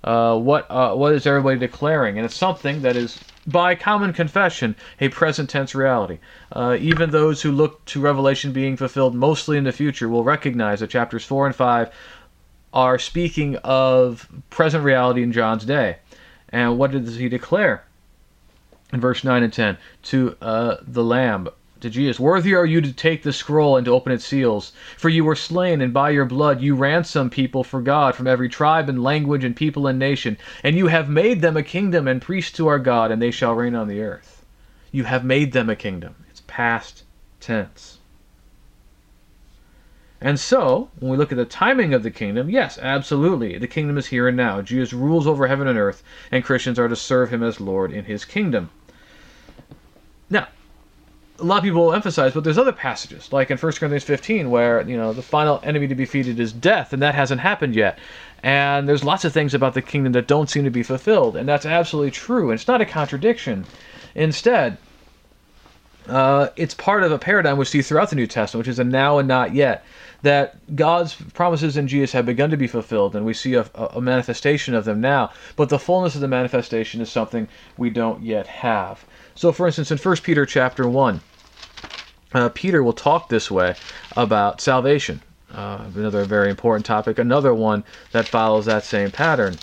uh, 0.05 0.37
what 0.37 0.69
uh, 0.71 0.95
what 0.95 1.13
is 1.13 1.27
everybody 1.27 1.59
declaring? 1.59 2.19
And 2.19 2.25
it's 2.25 2.35
something 2.35 2.83
that 2.83 2.97
is, 2.97 3.21
by 3.47 3.75
common 3.75 4.13
confession, 4.13 4.75
a 5.01 5.09
present 5.11 5.49
tense 5.49 5.75
reality. 5.75 6.19
Uh, 6.51 6.77
even 6.81 7.11
those 7.11 7.43
who 7.43 7.53
look 7.53 7.85
to 7.87 8.01
Revelation 8.01 8.53
being 8.53 8.77
fulfilled 8.77 9.15
mostly 9.15 9.57
in 9.57 9.65
the 9.65 9.73
future 9.73 10.09
will 10.09 10.25
recognize 10.25 10.81
that 10.81 10.91
chapters 10.91 11.25
4 11.25 11.47
and 11.47 11.55
5 11.55 11.91
are 12.75 12.99
speaking 12.99 13.57
of 13.57 14.29
present 14.51 14.83
reality 14.83 15.23
in 15.23 15.33
John's 15.33 15.65
day. 15.65 15.99
And 16.49 16.79
what 16.79 16.91
does 16.91 17.17
he 17.17 17.29
declare? 17.29 17.85
In 18.93 19.01
verse 19.01 19.25
9 19.25 19.43
and 19.43 19.53
10, 19.53 19.79
to 20.05 20.37
uh, 20.43 20.77
the 20.83 21.05
Lamb, 21.05 21.49
to 21.83 21.91
Jesus, 21.91 22.19
Worthy 22.19 22.55
are 22.55 22.65
you 22.65 22.81
to 22.81 22.93
take 22.93 23.23
the 23.23 23.33
scroll 23.33 23.77
and 23.77 23.85
to 23.85 23.93
open 23.93 24.13
its 24.13 24.25
seals. 24.25 24.73
For 24.97 25.09
you 25.09 25.25
were 25.25 25.37
slain, 25.37 25.81
and 25.81 25.93
by 25.93 26.11
your 26.11 26.25
blood 26.25 26.61
you 26.63 26.75
ransomed 26.75 27.33
people 27.33 27.63
for 27.63 27.83
God 27.83 28.15
from 28.15 28.27
every 28.27 28.49
tribe 28.49 28.89
and 28.89 29.03
language 29.03 29.45
and 29.45 29.55
people 29.55 29.87
and 29.87 29.99
nation. 29.99 30.39
And 30.63 30.77
you 30.77 30.87
have 30.87 31.09
made 31.09 31.41
them 31.41 31.57
a 31.57 31.63
kingdom 31.63 32.09
and 32.09 32.23
priests 32.23 32.53
to 32.53 32.69
our 32.69 32.79
God, 32.79 33.11
and 33.11 33.21
they 33.21 33.31
shall 33.31 33.55
reign 33.55 33.75
on 33.75 33.89
the 33.89 34.01
earth. 34.01 34.45
You 34.91 35.05
have 35.05 35.25
made 35.25 35.53
them 35.53 35.69
a 35.69 35.77
kingdom. 35.77 36.15
It's 36.31 36.43
past 36.47 37.05
tense. 37.41 37.99
And 40.21 40.39
so, 40.39 40.89
when 41.01 41.11
we 41.11 41.17
look 41.17 41.33
at 41.33 41.39
the 41.39 41.45
timing 41.45 41.93
of 41.95 42.05
the 42.05 42.11
kingdom, 42.11 42.49
yes, 42.49 42.79
absolutely, 42.79 43.59
the 43.59 43.67
kingdom 43.67 43.99
is 43.99 44.07
here 44.07 44.29
and 44.29 44.37
now. 44.37 44.63
Jesus 44.63 44.93
rules 44.93 45.27
over 45.27 45.49
heaven 45.49 45.67
and 45.67 45.77
earth, 45.77 46.05
and 46.31 46.45
Christians 46.45 46.79
are 46.79 46.87
to 46.87 46.95
serve 46.95 47.31
him 47.31 47.43
as 47.43 47.61
Lord 47.61 47.93
in 47.93 48.05
his 48.05 48.25
kingdom. 48.25 48.71
Now, 50.31 50.47
a 51.43 51.45
lot 51.45 51.59
of 51.59 51.65
people 51.65 51.93
emphasize, 51.93 52.33
but 52.33 52.45
there's 52.45 52.57
other 52.57 52.73
passages, 52.73 53.33
like 53.33 53.51
in 53.51 53.59
1 53.59 53.73
Corinthians 53.73 54.05
15, 54.05 54.49
where 54.49 54.81
you 54.89 54.97
know 54.97 55.13
the 55.13 55.23
final 55.23 55.61
enemy 55.65 55.89
to 55.89 55.95
be 55.95 56.05
defeated 56.05 56.39
is 56.39 56.53
death, 56.53 56.93
and 56.93 57.03
that 57.03 57.17
hasn't 57.17 57.41
happened 57.41 57.75
yet. 57.75 57.99
And 58.45 58.89
there's 58.89 59.05
lots 59.05 59.25
of 59.25 59.33
things 59.33 59.53
about 59.53 59.75
the 59.75 59.83
kingdom 59.83 60.13
that 60.13 60.29
don't 60.29 60.49
seem 60.49 60.65
to 60.65 60.71
be 60.71 60.83
fulfilled, 60.83 61.37
and 61.37 61.49
that's 61.49 61.67
absolutely 61.67 62.13
true. 62.13 62.51
And 62.51 62.59
it's 62.59 62.69
not 62.69 62.81
a 62.81 62.87
contradiction. 62.87 63.65
Instead, 64.15 64.79
uh, 66.09 66.49
it's 66.57 66.75
part 66.75 67.03
of 67.03 67.13
a 67.13 67.19
paradigm 67.19 67.59
we 67.59 67.65
see 67.65 67.83
throughout 67.83 68.11
the 68.11 68.17
New 68.17 68.27
Testament, 68.27 68.63
which 68.67 68.71
is 68.71 68.79
a 68.79 68.85
now 68.85 69.19
and 69.19 69.29
not 69.29 69.55
yet. 69.55 69.85
That 70.23 70.77
God's 70.77 71.15
promises 71.15 71.77
in 71.77 71.89
Jesus 71.89 72.13
have 72.13 72.27
begun 72.27 72.51
to 72.51 72.57
be 72.57 72.69
fulfilled, 72.69 73.17
and 73.17 73.27
we 73.27 73.35
see 73.35 73.55
a, 73.55 73.67
a 73.75 74.01
manifestation 74.01 74.75
of 74.75 74.85
them 74.85 75.01
now. 75.01 75.33
But 75.57 75.69
the 75.69 75.81
fullness 75.81 76.15
of 76.15 76.21
the 76.21 76.29
manifestation 76.29 77.01
is 77.01 77.11
something 77.11 77.49
we 77.77 77.91
don't 77.91 78.23
yet 78.23 78.47
have. 78.47 79.05
So, 79.35 79.51
for 79.51 79.67
instance, 79.67 79.91
in 79.91 79.99
1 79.99 80.17
Peter 80.19 80.47
chapter 80.47 80.89
1, 80.89 81.21
uh, 82.35 82.49
Peter 82.51 82.83
will 82.83 82.93
talk 82.93 83.29
this 83.29 83.51
way 83.51 83.75
about 84.17 84.61
salvation. 84.61 85.21
Uh, 85.53 85.85
another 85.95 86.25
very 86.25 86.49
important 86.49 86.87
topic, 86.87 87.19
another 87.19 87.53
one 87.53 87.85
that 88.13 88.27
follows 88.27 88.65
that 88.67 88.85
same 88.85 89.11
pattern. 89.11 89.57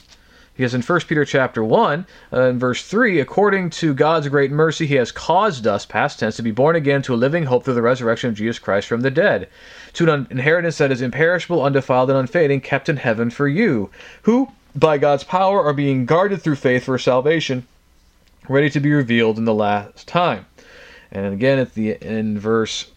Because 0.56 0.74
in 0.74 0.82
1 0.82 1.00
Peter 1.08 1.24
chapter 1.24 1.64
1, 1.64 2.06
uh, 2.34 2.42
in 2.42 2.60
verse 2.60 2.84
3, 2.86 3.22
according 3.22 3.70
to 3.70 3.94
God's 3.94 4.28
great 4.28 4.52
mercy, 4.52 4.86
he 4.86 4.96
has 4.96 5.10
caused 5.10 5.66
us, 5.66 5.86
past 5.86 6.20
tense, 6.20 6.36
to 6.36 6.42
be 6.42 6.52
born 6.52 6.76
again 6.76 7.02
to 7.04 7.14
a 7.14 7.16
living 7.16 7.46
hope 7.46 7.64
through 7.64 7.76
the 7.76 7.82
resurrection 7.82 8.30
of 8.30 8.36
Jesus 8.36 8.60
Christ 8.60 8.90
from 8.90 9.00
the 9.00 9.10
dead, 9.10 9.48
to 9.94 10.12
an 10.12 10.28
inheritance 10.30 10.78
that 10.80 10.92
is 10.92 11.02
imperishable, 11.02 11.64
undefiled, 11.64 12.10
and 12.10 12.20
unfading, 12.20 12.60
kept 12.60 12.90
in 12.90 12.98
heaven 12.98 13.30
for 13.30 13.48
you, 13.48 13.90
who, 14.24 14.52
by 14.76 14.98
God's 14.98 15.24
power, 15.24 15.64
are 15.64 15.74
being 15.74 16.06
guarded 16.06 16.42
through 16.42 16.58
faith 16.58 16.84
for 16.84 16.98
salvation, 16.98 17.66
ready 18.50 18.70
to 18.70 18.82
be 18.82 18.92
revealed 18.92 19.38
in 19.38 19.46
the 19.46 19.54
last 19.54 20.10
time. 20.10 20.46
And 21.12 21.34
again, 21.34 21.60
at 21.60 21.74
the 21.74 21.92
in 22.02 22.40
verse 22.40 22.92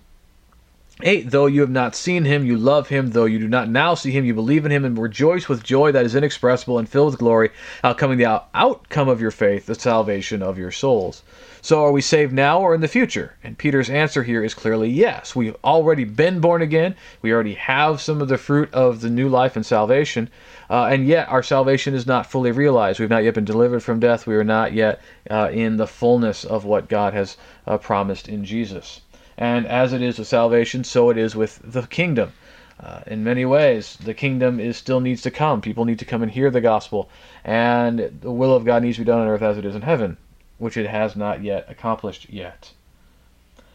8 1.03 1.31
Though 1.31 1.47
you 1.47 1.63
have 1.63 1.71
not 1.71 1.97
seen 1.97 2.25
him, 2.25 2.45
you 2.45 2.57
love 2.57 2.89
him. 2.89 3.11
Though 3.11 3.25
you 3.25 3.39
do 3.39 3.49
not 3.49 3.69
now 3.69 3.95
see 3.95 4.11
him, 4.11 4.25
you 4.25 4.35
believe 4.35 4.65
in 4.65 4.73
him 4.73 4.85
and 4.85 4.99
rejoice 4.99 5.49
with 5.49 5.65
joy 5.65 5.93
that 5.93 6.05
is 6.05 6.15
inexpressible 6.15 6.79
and 6.79 6.89
filled 6.89 7.13
with 7.13 7.19
glory, 7.19 7.51
outcoming 7.83 8.19
the 8.19 8.27
out- 8.27 8.49
outcome 8.55 9.09
of 9.09 9.21
your 9.21 9.31
faith, 9.31 9.67
the 9.67 9.75
salvation 9.75 10.43
of 10.43 10.59
your 10.59 10.71
souls. 10.71 11.23
So, 11.65 11.85
are 11.85 11.93
we 11.93 12.01
saved 12.01 12.33
now 12.33 12.61
or 12.61 12.75
in 12.75 12.81
the 12.81 12.89
future? 12.89 13.37
And 13.45 13.57
Peter's 13.57 13.89
answer 13.89 14.25
here 14.25 14.43
is 14.43 14.53
clearly 14.53 14.91
yes. 14.91 15.37
We've 15.37 15.55
already 15.63 16.03
been 16.03 16.41
born 16.41 16.61
again. 16.61 16.97
We 17.23 17.33
already 17.33 17.55
have 17.55 18.01
some 18.01 18.21
of 18.21 18.27
the 18.27 18.37
fruit 18.37 18.75
of 18.75 19.01
the 19.01 19.09
new 19.09 19.29
life 19.29 19.55
and 19.55 19.65
salvation. 19.65 20.29
Uh, 20.69 20.87
and 20.87 21.07
yet, 21.07 21.29
our 21.29 21.41
salvation 21.41 21.95
is 21.95 22.05
not 22.05 22.27
fully 22.27 22.51
realized. 22.51 22.99
We've 22.99 23.09
not 23.09 23.23
yet 23.23 23.35
been 23.35 23.45
delivered 23.45 23.85
from 23.85 24.01
death. 24.01 24.27
We 24.27 24.35
are 24.35 24.43
not 24.43 24.73
yet 24.73 25.01
uh, 25.31 25.51
in 25.53 25.77
the 25.77 25.87
fullness 25.87 26.45
of 26.45 26.65
what 26.65 26.89
God 26.89 27.15
has 27.15 27.37
uh, 27.65 27.79
promised 27.79 28.29
in 28.29 28.45
Jesus. 28.45 29.03
And 29.39 29.65
as 29.65 29.93
it 29.93 30.03
is 30.03 30.19
with 30.19 30.27
salvation, 30.27 30.83
so 30.83 31.11
it 31.11 31.17
is 31.17 31.37
with 31.37 31.61
the 31.63 31.83
kingdom. 31.83 32.33
Uh, 32.81 33.03
in 33.07 33.23
many 33.23 33.45
ways, 33.45 33.97
the 34.05 34.15
kingdom 34.15 34.59
is 34.59 34.77
still 34.77 34.99
needs 34.99 35.23
to 35.23 35.31
come. 35.31 35.61
People 35.61 35.85
need 35.85 36.01
to 36.01 36.05
come 36.05 36.25
and 36.25 36.33
hear 36.33 36.51
the 36.51 36.61
gospel, 36.61 37.09
and 37.45 38.19
the 38.21 38.33
will 38.33 38.53
of 38.53 38.65
God 38.65 38.83
needs 38.83 38.97
to 38.97 39.03
be 39.03 39.07
done 39.07 39.21
on 39.21 39.29
earth 39.29 39.43
as 39.43 39.59
it 39.59 39.65
is 39.65 39.77
in 39.77 39.83
heaven, 39.83 40.17
which 40.63 40.77
it 40.77 40.89
has 40.89 41.17
not 41.17 41.43
yet 41.43 41.67
accomplished 41.69 42.31
yet. 42.31 42.71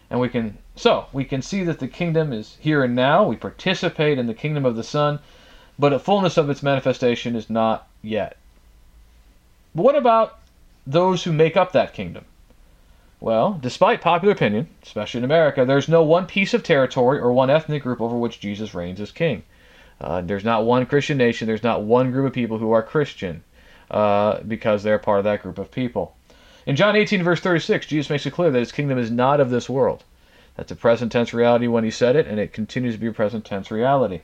And 0.09 0.21
we 0.21 0.29
can 0.29 0.57
so 0.73 1.07
we 1.11 1.25
can 1.25 1.41
see 1.41 1.65
that 1.65 1.79
the 1.79 1.87
kingdom 1.89 2.31
is 2.31 2.55
here 2.61 2.81
and 2.81 2.95
now. 2.95 3.27
We 3.27 3.35
participate 3.35 4.17
in 4.17 4.25
the 4.25 4.33
kingdom 4.33 4.65
of 4.65 4.77
the 4.77 4.85
Son, 4.85 5.19
but 5.77 5.89
the 5.89 5.99
fullness 5.99 6.37
of 6.37 6.49
its 6.49 6.63
manifestation 6.63 7.35
is 7.35 7.49
not 7.49 7.89
yet. 8.01 8.37
But 9.75 9.83
what 9.83 9.97
about 9.97 10.39
those 10.85 11.25
who 11.25 11.33
make 11.33 11.57
up 11.57 11.73
that 11.73 11.93
kingdom? 11.93 12.23
Well, 13.19 13.59
despite 13.61 13.99
popular 13.99 14.33
opinion, 14.33 14.69
especially 14.81 15.17
in 15.17 15.25
America, 15.25 15.65
there's 15.65 15.89
no 15.89 16.03
one 16.03 16.25
piece 16.25 16.53
of 16.53 16.63
territory 16.63 17.19
or 17.19 17.33
one 17.33 17.49
ethnic 17.49 17.83
group 17.83 17.99
over 17.99 18.15
which 18.15 18.39
Jesus 18.39 18.73
reigns 18.73 19.01
as 19.01 19.11
king. 19.11 19.43
Uh, 19.99 20.21
there's 20.21 20.45
not 20.45 20.63
one 20.63 20.85
Christian 20.85 21.17
nation, 21.17 21.47
there's 21.47 21.63
not 21.63 21.83
one 21.83 22.13
group 22.13 22.27
of 22.27 22.33
people 22.33 22.59
who 22.59 22.71
are 22.71 22.81
Christian 22.81 23.43
uh, 23.91 24.39
because 24.47 24.83
they're 24.83 24.99
part 24.99 25.19
of 25.19 25.25
that 25.25 25.41
group 25.41 25.57
of 25.57 25.69
people. 25.69 26.15
In 26.67 26.75
John 26.75 26.97
18, 26.97 27.23
verse 27.23 27.39
36, 27.39 27.85
Jesus 27.85 28.09
makes 28.09 28.25
it 28.25 28.33
clear 28.33 28.51
that 28.51 28.59
his 28.59 28.73
kingdom 28.73 28.97
is 28.97 29.09
not 29.09 29.39
of 29.39 29.49
this 29.49 29.69
world. 29.69 30.03
That's 30.57 30.69
a 30.69 30.75
present 30.75 31.13
tense 31.13 31.33
reality 31.33 31.65
when 31.65 31.85
he 31.85 31.89
said 31.89 32.17
it, 32.17 32.27
and 32.27 32.41
it 32.41 32.51
continues 32.51 32.95
to 32.95 32.99
be 32.99 33.07
a 33.07 33.13
present 33.13 33.45
tense 33.45 33.71
reality. 33.71 34.19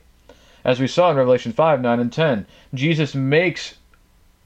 As 0.62 0.78
we 0.78 0.86
saw 0.86 1.10
in 1.10 1.16
Revelation 1.16 1.52
5, 1.52 1.80
9, 1.80 2.00
and 2.00 2.12
10, 2.12 2.46
Jesus 2.74 3.14
makes 3.14 3.78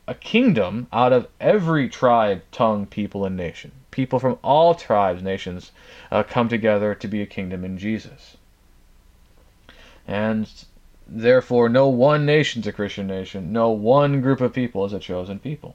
a 0.07 0.15
kingdom 0.15 0.87
out 0.93 1.13
of 1.13 1.27
every 1.41 1.89
tribe, 1.89 2.43
tongue, 2.53 2.87
people, 2.87 3.25
and 3.25 3.37
nation. 3.37 3.73
People 3.91 4.21
from 4.21 4.39
all 4.45 4.77
tribes, 4.77 5.21
nations 5.21 5.73
uh, 6.13 6.23
come 6.23 6.49
together 6.49 6.95
to 6.95 7.09
be 7.09 7.21
a 7.21 7.27
kingdom 7.27 7.65
in 7.65 7.79
Jesus. 7.79 8.37
And 10.07 10.49
therefore, 11.05 11.69
no 11.69 11.89
one 11.89 12.25
nation 12.25 12.61
is 12.61 12.69
a 12.69 12.73
Christian 12.73 13.09
nation. 13.09 13.53
No 13.53 13.71
one 13.71 14.21
group 14.21 14.41
of 14.41 14.53
people 14.53 14.85
is 14.85 14.93
a 14.93 15.01
chosen 15.01 15.41
people. 15.41 15.75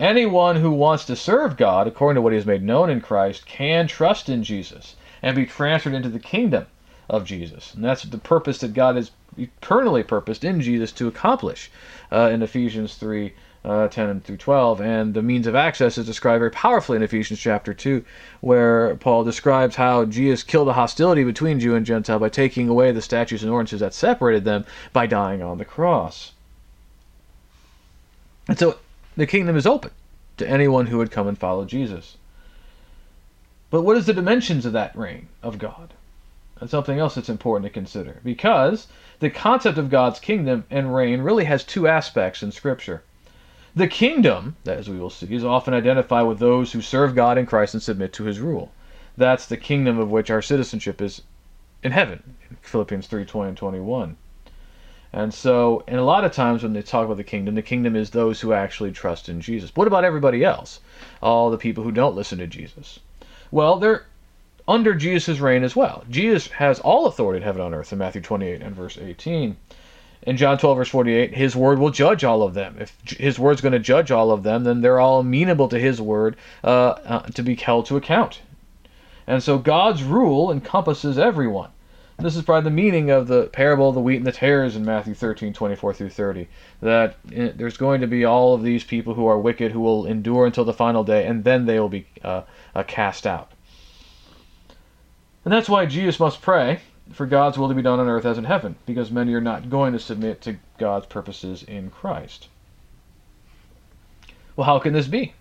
Anyone 0.00 0.56
who 0.56 0.70
wants 0.70 1.04
to 1.04 1.14
serve 1.14 1.58
God 1.58 1.86
according 1.86 2.14
to 2.14 2.22
what 2.22 2.32
he 2.32 2.38
has 2.38 2.46
made 2.46 2.62
known 2.62 2.88
in 2.88 3.02
Christ 3.02 3.44
can 3.44 3.86
trust 3.86 4.30
in 4.30 4.42
Jesus 4.42 4.96
and 5.22 5.36
be 5.36 5.44
transferred 5.44 5.92
into 5.92 6.08
the 6.08 6.18
kingdom 6.18 6.64
of 7.10 7.26
Jesus. 7.26 7.74
And 7.74 7.84
that's 7.84 8.04
the 8.04 8.16
purpose 8.16 8.56
that 8.60 8.72
God 8.72 8.96
has 8.96 9.10
eternally 9.36 10.02
purposed 10.02 10.42
in 10.42 10.62
Jesus 10.62 10.90
to 10.92 11.06
accomplish 11.06 11.70
uh, 12.10 12.30
in 12.32 12.40
Ephesians 12.40 12.94
3 12.94 13.34
uh, 13.62 13.88
10 13.88 14.22
through 14.22 14.38
12. 14.38 14.80
And 14.80 15.12
the 15.12 15.20
means 15.20 15.46
of 15.46 15.54
access 15.54 15.98
is 15.98 16.06
described 16.06 16.40
very 16.40 16.50
powerfully 16.50 16.96
in 16.96 17.02
Ephesians 17.02 17.38
chapter 17.38 17.74
2, 17.74 18.02
where 18.40 18.96
Paul 18.96 19.22
describes 19.22 19.76
how 19.76 20.06
Jesus 20.06 20.42
killed 20.42 20.68
the 20.68 20.72
hostility 20.72 21.24
between 21.24 21.60
Jew 21.60 21.74
and 21.74 21.84
Gentile 21.84 22.18
by 22.18 22.30
taking 22.30 22.70
away 22.70 22.90
the 22.90 23.02
statues 23.02 23.42
and 23.42 23.52
ordinances 23.52 23.80
that 23.80 23.92
separated 23.92 24.46
them 24.46 24.64
by 24.94 25.06
dying 25.06 25.42
on 25.42 25.58
the 25.58 25.66
cross. 25.66 26.32
And 28.48 28.58
so 28.58 28.78
the 29.16 29.26
kingdom 29.26 29.56
is 29.56 29.66
open 29.66 29.90
to 30.36 30.48
anyone 30.48 30.86
who 30.86 30.98
would 30.98 31.10
come 31.10 31.28
and 31.28 31.38
follow 31.38 31.64
Jesus. 31.64 32.16
But 33.70 33.82
what 33.82 33.96
is 33.96 34.06
the 34.06 34.14
dimensions 34.14 34.66
of 34.66 34.72
that 34.72 34.96
reign 34.96 35.28
of 35.42 35.58
God? 35.58 35.94
That's 36.58 36.72
something 36.72 36.98
else 36.98 37.14
that's 37.14 37.28
important 37.28 37.64
to 37.64 37.72
consider. 37.72 38.20
Because 38.22 38.88
the 39.20 39.30
concept 39.30 39.78
of 39.78 39.90
God's 39.90 40.20
kingdom 40.20 40.64
and 40.70 40.94
reign 40.94 41.20
really 41.20 41.44
has 41.44 41.64
two 41.64 41.88
aspects 41.88 42.42
in 42.42 42.52
Scripture. 42.52 43.02
The 43.74 43.88
kingdom, 43.88 44.56
as 44.66 44.88
we 44.88 44.98
will 44.98 45.10
see, 45.10 45.34
is 45.34 45.44
often 45.44 45.74
identified 45.74 46.26
with 46.26 46.38
those 46.38 46.72
who 46.72 46.82
serve 46.82 47.14
God 47.14 47.38
in 47.38 47.46
Christ 47.46 47.74
and 47.74 47.82
submit 47.82 48.12
to 48.14 48.24
his 48.24 48.40
rule. 48.40 48.72
That's 49.16 49.46
the 49.46 49.56
kingdom 49.56 49.98
of 49.98 50.10
which 50.10 50.30
our 50.30 50.42
citizenship 50.42 51.00
is 51.00 51.22
in 51.82 51.92
heaven, 51.92 52.36
Philippians 52.60 53.06
3 53.06 53.24
20 53.24 53.48
and 53.48 53.56
21. 53.56 54.16
And 55.12 55.34
so, 55.34 55.82
and 55.88 55.98
a 55.98 56.04
lot 56.04 56.24
of 56.24 56.32
times 56.32 56.62
when 56.62 56.72
they 56.72 56.82
talk 56.82 57.04
about 57.04 57.16
the 57.16 57.24
kingdom, 57.24 57.56
the 57.56 57.62
kingdom 57.62 57.96
is 57.96 58.10
those 58.10 58.40
who 58.40 58.52
actually 58.52 58.92
trust 58.92 59.28
in 59.28 59.40
Jesus. 59.40 59.74
What 59.74 59.88
about 59.88 60.04
everybody 60.04 60.44
else? 60.44 60.80
All 61.20 61.50
the 61.50 61.58
people 61.58 61.82
who 61.82 61.90
don't 61.90 62.14
listen 62.14 62.38
to 62.38 62.46
Jesus? 62.46 63.00
Well, 63.50 63.78
they're 63.78 64.04
under 64.68 64.94
Jesus' 64.94 65.40
reign 65.40 65.64
as 65.64 65.74
well. 65.74 66.04
Jesus 66.08 66.46
has 66.48 66.78
all 66.78 67.06
authority 67.06 67.38
in 67.38 67.42
heaven 67.42 67.62
and 67.62 67.74
earth 67.74 67.92
in 67.92 67.98
Matthew 67.98 68.20
28 68.20 68.62
and 68.62 68.76
verse 68.76 68.98
18. 68.98 69.56
In 70.22 70.36
John 70.36 70.58
12, 70.58 70.76
verse 70.76 70.88
48, 70.88 71.34
his 71.34 71.56
word 71.56 71.78
will 71.78 71.90
judge 71.90 72.22
all 72.22 72.42
of 72.42 72.54
them. 72.54 72.76
If 72.78 72.96
his 73.04 73.38
word's 73.38 73.62
going 73.62 73.72
to 73.72 73.78
judge 73.78 74.10
all 74.10 74.30
of 74.30 74.42
them, 74.42 74.64
then 74.64 74.80
they're 74.80 75.00
all 75.00 75.20
amenable 75.20 75.68
to 75.68 75.78
his 75.78 76.00
word 76.00 76.36
uh, 76.62 76.68
uh, 76.68 77.20
to 77.20 77.42
be 77.42 77.56
held 77.56 77.86
to 77.86 77.96
account. 77.96 78.40
And 79.26 79.42
so 79.42 79.58
God's 79.58 80.04
rule 80.04 80.52
encompasses 80.52 81.18
everyone. 81.18 81.70
This 82.22 82.36
is 82.36 82.42
probably 82.42 82.68
the 82.68 82.74
meaning 82.74 83.10
of 83.10 83.28
the 83.28 83.46
parable 83.46 83.88
of 83.88 83.94
the 83.94 84.00
wheat 84.00 84.16
and 84.16 84.26
the 84.26 84.32
tares 84.32 84.76
in 84.76 84.84
Matthew 84.84 85.14
13, 85.14 85.54
24 85.54 85.94
through 85.94 86.10
30. 86.10 86.48
That 86.82 87.16
there's 87.24 87.78
going 87.78 88.02
to 88.02 88.06
be 88.06 88.24
all 88.24 88.54
of 88.54 88.62
these 88.62 88.84
people 88.84 89.14
who 89.14 89.26
are 89.26 89.38
wicked 89.38 89.72
who 89.72 89.80
will 89.80 90.04
endure 90.04 90.44
until 90.44 90.64
the 90.64 90.74
final 90.74 91.02
day, 91.02 91.26
and 91.26 91.44
then 91.44 91.64
they 91.64 91.80
will 91.80 91.88
be 91.88 92.06
uh, 92.22 92.42
uh, 92.74 92.82
cast 92.82 93.26
out. 93.26 93.52
And 95.44 95.52
that's 95.52 95.68
why 95.68 95.86
Jesus 95.86 96.20
must 96.20 96.42
pray 96.42 96.80
for 97.12 97.24
God's 97.26 97.56
will 97.56 97.68
to 97.68 97.74
be 97.74 97.82
done 97.82 97.98
on 97.98 98.08
earth 98.08 98.26
as 98.26 98.36
in 98.36 98.44
heaven, 98.44 98.76
because 98.84 99.10
many 99.10 99.32
are 99.32 99.40
not 99.40 99.70
going 99.70 99.94
to 99.94 99.98
submit 99.98 100.42
to 100.42 100.56
God's 100.78 101.06
purposes 101.06 101.62
in 101.62 101.90
Christ. 101.90 102.48
Well, 104.56 104.66
how 104.66 104.78
can 104.78 104.92
this 104.92 105.08
be? 105.08 105.32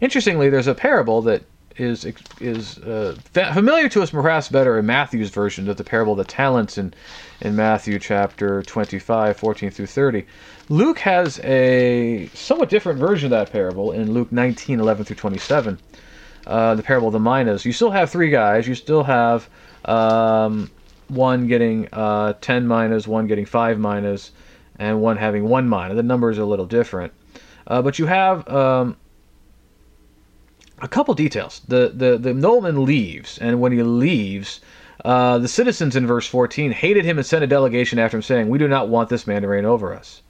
Interestingly, 0.00 0.50
there's 0.50 0.66
a 0.66 0.74
parable 0.74 1.22
that 1.22 1.42
is 1.80 2.06
is 2.40 2.78
uh, 2.78 3.16
familiar 3.32 3.88
to 3.88 4.02
us 4.02 4.10
perhaps 4.10 4.48
better 4.48 4.78
in 4.78 4.86
Matthew's 4.86 5.30
version 5.30 5.68
of 5.68 5.76
the 5.78 5.84
parable 5.84 6.12
of 6.12 6.18
the 6.18 6.24
talents 6.24 6.76
in 6.76 6.92
in 7.40 7.56
Matthew 7.56 7.98
chapter 7.98 8.62
25, 8.62 9.36
14 9.36 9.70
through 9.70 9.86
30. 9.86 10.26
Luke 10.68 10.98
has 10.98 11.40
a 11.40 12.28
somewhat 12.34 12.68
different 12.68 12.98
version 12.98 13.26
of 13.26 13.30
that 13.30 13.50
parable 13.50 13.92
in 13.92 14.12
Luke 14.12 14.30
19, 14.30 14.78
11 14.78 15.06
through 15.06 15.16
27. 15.16 15.78
Uh, 16.46 16.74
the 16.74 16.82
parable 16.82 17.08
of 17.08 17.12
the 17.12 17.20
minas. 17.20 17.64
You 17.64 17.72
still 17.72 17.90
have 17.90 18.10
three 18.10 18.30
guys. 18.30 18.68
You 18.68 18.74
still 18.74 19.02
have 19.04 19.48
um, 19.86 20.70
one 21.08 21.46
getting 21.46 21.88
uh, 21.92 22.34
10 22.40 22.68
minas, 22.68 23.08
one 23.08 23.26
getting 23.26 23.46
5 23.46 23.78
minas, 23.78 24.32
and 24.78 25.00
one 25.00 25.16
having 25.16 25.48
1 25.48 25.68
mina. 25.68 25.94
The 25.94 26.02
numbers 26.02 26.38
are 26.38 26.42
a 26.42 26.46
little 26.46 26.66
different. 26.66 27.12
Uh, 27.66 27.82
but 27.82 27.98
you 27.98 28.06
have 28.06 28.46
um, 28.48 28.96
a 30.80 30.88
couple 30.88 31.14
details. 31.14 31.60
The, 31.68 31.92
the, 31.94 32.18
the 32.18 32.34
nobleman 32.34 32.84
leaves, 32.84 33.38
and 33.38 33.60
when 33.60 33.72
he 33.72 33.82
leaves, 33.82 34.60
uh, 35.04 35.38
the 35.38 35.48
citizens 35.48 35.96
in 35.96 36.06
verse 36.06 36.26
14 36.26 36.72
hated 36.72 37.04
him 37.04 37.18
and 37.18 37.26
sent 37.26 37.44
a 37.44 37.46
delegation 37.46 37.98
after 37.98 38.16
him, 38.16 38.22
saying, 38.22 38.48
We 38.48 38.58
do 38.58 38.68
not 38.68 38.88
want 38.88 39.08
this 39.08 39.26
man 39.26 39.42
to 39.42 39.48
reign 39.48 39.64
over 39.64 39.94
us. 39.94 40.22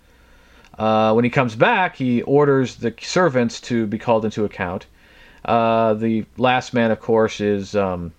Uh, 0.79 1.13
when 1.13 1.25
he 1.25 1.31
comes 1.31 1.55
back, 1.55 1.97
he 1.97 2.23
orders 2.23 2.77
the 2.77 2.95
servants 3.01 3.61
to 3.61 3.87
be 3.87 3.99
called 3.99 4.25
into 4.25 4.45
account. 4.45 4.87
Uh, 5.45 5.95
the 5.95 6.25
last 6.37 6.73
man, 6.73 6.91
of 6.91 7.01
course, 7.01 7.41
is 7.41 7.75
um, 7.75 8.13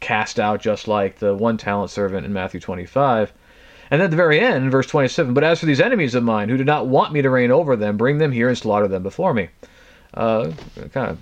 cast 0.00 0.38
out 0.40 0.60
just 0.60 0.88
like 0.88 1.18
the 1.18 1.34
one 1.34 1.56
talent 1.56 1.90
servant 1.90 2.26
in 2.26 2.32
Matthew 2.32 2.60
25. 2.60 3.32
And 3.90 4.02
at 4.02 4.10
the 4.10 4.16
very 4.16 4.40
end, 4.40 4.72
verse 4.72 4.86
27, 4.88 5.32
But 5.32 5.44
as 5.44 5.60
for 5.60 5.66
these 5.66 5.80
enemies 5.80 6.14
of 6.14 6.24
mine 6.24 6.48
who 6.48 6.56
do 6.56 6.64
not 6.64 6.88
want 6.88 7.12
me 7.12 7.22
to 7.22 7.30
reign 7.30 7.52
over 7.52 7.76
them, 7.76 7.96
bring 7.96 8.18
them 8.18 8.32
here 8.32 8.48
and 8.48 8.58
slaughter 8.58 8.88
them 8.88 9.02
before 9.02 9.32
me. 9.32 9.48
Uh, 10.16 10.52
kind 10.92 11.10
of 11.10 11.18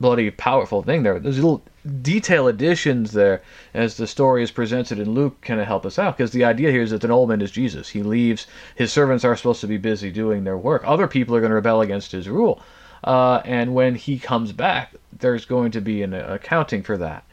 bloody 0.00 0.30
powerful 0.30 0.82
thing 0.82 1.02
there. 1.02 1.18
There's 1.18 1.36
little 1.36 1.62
detail 2.02 2.48
additions 2.48 3.12
there 3.12 3.42
as 3.72 3.96
the 3.96 4.06
story 4.06 4.42
is 4.42 4.50
presented 4.50 4.98
in 4.98 5.12
Luke 5.12 5.40
kind 5.42 5.60
of 5.60 5.66
help 5.66 5.86
us 5.86 5.98
out 5.98 6.16
because 6.16 6.32
the 6.32 6.44
idea 6.44 6.70
here 6.70 6.82
is 6.82 6.90
that 6.90 7.00
the 7.00 7.08
nobleman 7.08 7.42
is 7.42 7.50
Jesus. 7.50 7.88
He 7.88 8.02
leaves. 8.02 8.46
His 8.74 8.92
servants 8.92 9.24
are 9.24 9.36
supposed 9.36 9.60
to 9.60 9.66
be 9.66 9.76
busy 9.76 10.10
doing 10.10 10.44
their 10.44 10.58
work. 10.58 10.82
Other 10.84 11.06
people 11.06 11.34
are 11.36 11.40
going 11.40 11.50
to 11.50 11.54
rebel 11.56 11.80
against 11.80 12.12
his 12.12 12.28
rule. 12.28 12.60
Uh, 13.02 13.42
and 13.44 13.74
when 13.74 13.94
he 13.94 14.18
comes 14.18 14.52
back, 14.52 14.94
there's 15.12 15.44
going 15.44 15.70
to 15.72 15.80
be 15.80 16.02
an 16.02 16.14
accounting 16.14 16.82
for 16.82 16.96
that. 16.96 17.24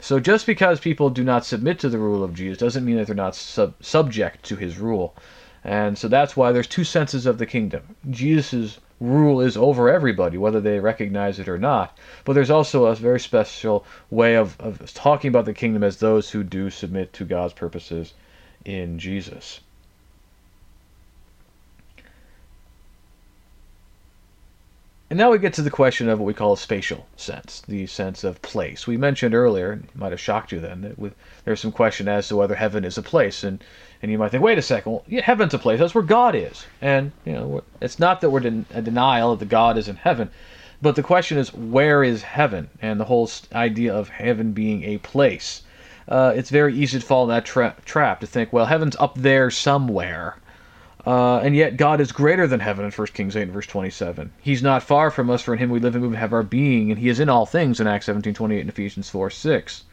So 0.00 0.20
just 0.20 0.46
because 0.46 0.80
people 0.80 1.10
do 1.10 1.24
not 1.24 1.46
submit 1.46 1.78
to 1.80 1.88
the 1.88 1.98
rule 1.98 2.22
of 2.22 2.34
Jesus 2.34 2.58
doesn't 2.58 2.84
mean 2.84 2.96
that 2.96 3.06
they're 3.06 3.16
not 3.16 3.36
sub- 3.36 3.74
subject 3.80 4.44
to 4.44 4.56
his 4.56 4.78
rule. 4.78 5.14
And 5.64 5.96
so 5.96 6.08
that's 6.08 6.36
why 6.36 6.50
there's 6.50 6.66
two 6.66 6.84
senses 6.84 7.24
of 7.24 7.38
the 7.38 7.46
kingdom. 7.46 7.96
Jesus' 8.10 8.78
rule 9.02 9.40
is 9.40 9.56
over 9.56 9.88
everybody, 9.88 10.38
whether 10.38 10.60
they 10.60 10.78
recognize 10.78 11.38
it 11.38 11.48
or 11.48 11.58
not. 11.58 11.98
But 12.24 12.34
there's 12.34 12.50
also 12.50 12.86
a 12.86 12.94
very 12.94 13.20
special 13.20 13.84
way 14.10 14.36
of, 14.36 14.56
of 14.60 14.92
talking 14.94 15.28
about 15.28 15.44
the 15.44 15.52
kingdom 15.52 15.82
as 15.82 15.96
those 15.96 16.30
who 16.30 16.44
do 16.44 16.70
submit 16.70 17.12
to 17.14 17.24
God's 17.24 17.52
purposes 17.52 18.14
in 18.64 18.98
Jesus. 18.98 19.60
And 25.12 25.18
now 25.18 25.30
we 25.30 25.36
get 25.36 25.52
to 25.52 25.60
the 25.60 25.68
question 25.68 26.08
of 26.08 26.18
what 26.18 26.24
we 26.24 26.32
call 26.32 26.54
a 26.54 26.56
spatial 26.56 27.06
sense, 27.18 27.60
the 27.68 27.86
sense 27.86 28.24
of 28.24 28.40
place. 28.40 28.86
We 28.86 28.96
mentioned 28.96 29.34
earlier, 29.34 29.74
it 29.74 29.94
might 29.94 30.10
have 30.10 30.18
shocked 30.18 30.52
you 30.52 30.58
then, 30.58 30.80
that 30.80 30.98
with, 30.98 31.14
there's 31.44 31.60
some 31.60 31.70
question 31.70 32.08
as 32.08 32.28
to 32.28 32.36
whether 32.36 32.54
heaven 32.54 32.82
is 32.82 32.96
a 32.96 33.02
place. 33.02 33.44
And, 33.44 33.62
and 34.00 34.10
you 34.10 34.16
might 34.16 34.30
think, 34.30 34.42
wait 34.42 34.56
a 34.56 34.62
second, 34.62 34.90
well, 34.90 35.04
yeah, 35.06 35.20
heaven's 35.20 35.52
a 35.52 35.58
place. 35.58 35.80
That's 35.80 35.94
where 35.94 36.02
God 36.02 36.34
is. 36.34 36.64
And, 36.80 37.12
you 37.26 37.34
know, 37.34 37.62
it's 37.82 37.98
not 37.98 38.22
that 38.22 38.30
we're 38.30 38.46
in 38.46 38.64
a 38.72 38.80
denial 38.80 39.36
that 39.36 39.50
God 39.50 39.76
is 39.76 39.86
in 39.86 39.96
heaven, 39.96 40.30
but 40.80 40.96
the 40.96 41.02
question 41.02 41.36
is, 41.36 41.52
where 41.52 42.02
is 42.02 42.22
heaven? 42.22 42.70
And 42.80 42.98
the 42.98 43.04
whole 43.04 43.30
idea 43.54 43.94
of 43.94 44.08
heaven 44.08 44.52
being 44.52 44.82
a 44.84 44.96
place. 44.96 45.60
Uh, 46.08 46.32
it's 46.34 46.48
very 46.48 46.74
easy 46.74 46.98
to 46.98 47.04
fall 47.04 47.24
in 47.24 47.28
that 47.28 47.44
tra- 47.44 47.76
trap 47.84 48.20
to 48.20 48.26
think, 48.26 48.50
well, 48.50 48.64
heaven's 48.64 48.96
up 48.96 49.14
there 49.16 49.50
somewhere. 49.50 50.36
Uh, 51.04 51.38
and 51.38 51.56
yet 51.56 51.76
God 51.76 52.00
is 52.00 52.12
greater 52.12 52.46
than 52.46 52.60
heaven 52.60 52.84
in 52.84 52.92
1 52.92 53.06
Kings 53.08 53.36
8 53.36 53.42
and 53.42 53.52
verse 53.52 53.66
27. 53.66 54.32
He's 54.40 54.62
not 54.62 54.84
far 54.84 55.10
from 55.10 55.30
us, 55.30 55.42
for 55.42 55.52
in 55.52 55.58
him 55.58 55.70
we 55.70 55.80
live 55.80 55.94
and 55.94 56.02
move 56.02 56.12
and 56.12 56.20
have 56.20 56.32
our 56.32 56.44
being, 56.44 56.90
and 56.90 57.00
he 57.00 57.08
is 57.08 57.18
in 57.18 57.28
all 57.28 57.44
things 57.44 57.80
in 57.80 57.86
Acts 57.88 58.06
17, 58.06 58.34
28 58.34 58.60
and 58.60 58.70
Ephesians 58.70 59.10
4, 59.10 59.30
6. 59.30 59.84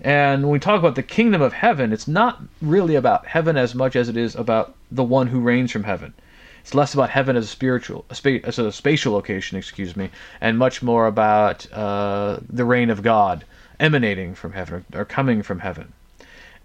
And 0.00 0.42
when 0.42 0.52
we 0.52 0.58
talk 0.58 0.78
about 0.78 0.94
the 0.94 1.02
kingdom 1.02 1.40
of 1.40 1.52
heaven, 1.52 1.92
it's 1.92 2.08
not 2.08 2.42
really 2.60 2.96
about 2.96 3.26
heaven 3.26 3.56
as 3.56 3.74
much 3.74 3.96
as 3.96 4.08
it 4.08 4.16
is 4.16 4.34
about 4.34 4.74
the 4.90 5.04
one 5.04 5.28
who 5.28 5.40
reigns 5.40 5.70
from 5.70 5.84
heaven. 5.84 6.12
It's 6.60 6.74
less 6.74 6.92
about 6.92 7.10
heaven 7.10 7.36
as 7.36 7.44
a 7.44 7.48
spiritual, 7.48 8.04
as 8.10 8.58
a 8.58 8.72
spatial 8.72 9.12
location, 9.12 9.56
excuse 9.56 9.96
me, 9.96 10.10
and 10.40 10.58
much 10.58 10.82
more 10.82 11.06
about 11.06 11.72
uh, 11.72 12.40
the 12.50 12.64
reign 12.64 12.90
of 12.90 13.02
God 13.02 13.44
emanating 13.78 14.34
from 14.34 14.52
heaven 14.52 14.84
or 14.92 15.04
coming 15.04 15.42
from 15.42 15.60
heaven. 15.60 15.92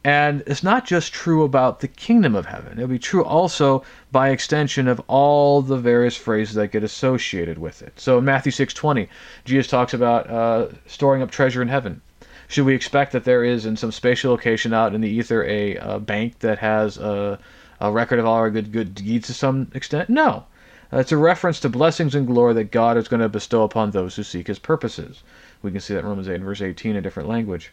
And 0.04 0.42
it's 0.48 0.64
not 0.64 0.88
just 0.88 1.14
true 1.14 1.44
about 1.44 1.82
the 1.82 1.88
kingdom 1.88 2.34
of 2.34 2.48
heaven. 2.48 2.74
It'll 2.74 2.88
be 2.88 2.98
true 2.98 3.24
also 3.24 3.84
by 4.12 4.30
extension 4.30 4.88
of 4.88 5.00
all 5.06 5.62
the 5.62 5.78
various 5.78 6.18
phrases 6.18 6.56
that 6.56 6.72
get 6.72 6.84
associated 6.84 7.60
with 7.60 7.84
it. 7.84 8.00
So 8.00 8.18
in 8.18 8.26
Matthew 8.26 8.52
6:20, 8.52 9.08
Jesus 9.46 9.68
talks 9.68 9.94
about 9.94 10.28
uh, 10.28 10.70
storing 10.88 11.22
up 11.22 11.30
treasure 11.30 11.62
in 11.62 11.68
heaven. 11.68 12.02
Should 12.48 12.66
we 12.66 12.74
expect 12.74 13.12
that 13.12 13.26
there 13.26 13.44
is 13.44 13.68
in 13.68 13.78
some 13.78 13.92
spatial 13.92 14.32
location 14.32 14.74
out 14.74 14.96
in 14.96 15.02
the 15.02 15.10
ether 15.10 15.44
a, 15.44 15.76
a 15.76 16.00
bank 16.00 16.40
that 16.40 16.58
has 16.58 16.98
a, 16.98 17.38
a, 17.80 17.92
record 17.92 18.18
of 18.18 18.26
all 18.26 18.38
our 18.38 18.50
good 18.50 18.72
good 18.72 18.96
deeds 18.96 19.28
to 19.28 19.36
some 19.36 19.72
extent? 19.76 20.10
No. 20.10 20.46
Uh, 20.92 20.98
it's 20.98 21.12
a 21.12 21.18
reference 21.18 21.60
to 21.60 21.70
blessings 21.70 22.16
and 22.16 22.26
glory 22.26 22.56
that 22.56 22.72
God 22.72 22.98
is 22.98 23.08
going 23.08 23.22
to 23.22 23.30
bestow 23.30 23.62
upon 23.62 23.92
those 23.92 24.16
who 24.16 24.24
seek 24.24 24.48
His 24.48 24.58
purposes. 24.58 25.22
We 25.62 25.70
can 25.70 25.80
see 25.80 25.94
that 25.94 26.00
in 26.00 26.08
Romans 26.08 26.28
8 26.28 26.36
and 26.36 26.44
verse 26.44 26.62
18 26.62 26.96
in 26.96 27.04
different 27.04 27.30
language. 27.30 27.72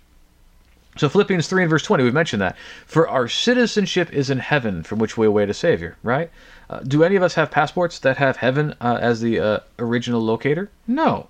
So 0.99 1.09
Philippians 1.09 1.47
3 1.47 1.63
and 1.63 1.71
verse 1.71 1.85
20, 1.85 2.03
we've 2.03 2.13
mentioned 2.13 2.43
that. 2.43 2.57
For 2.85 3.09
our 3.09 3.29
citizenship 3.29 4.13
is 4.13 4.31
in 4.31 4.41
heaven, 4.41 4.83
from 4.83 4.99
which 4.99 5.17
we 5.17 5.27
await 5.27 5.49
a 5.49 5.55
Savior, 5.55 5.97
right? 6.03 6.29
Uh, 6.69 6.81
do 6.81 7.05
any 7.05 7.15
of 7.15 7.23
us 7.23 7.35
have 7.35 7.53
passports 7.53 8.01
that 8.01 8.17
have 8.17 8.39
heaven 8.39 8.75
uh, 8.81 8.99
as 9.01 9.21
the 9.21 9.39
uh, 9.39 9.61
original 9.79 10.21
locator? 10.21 10.71
No. 10.89 11.29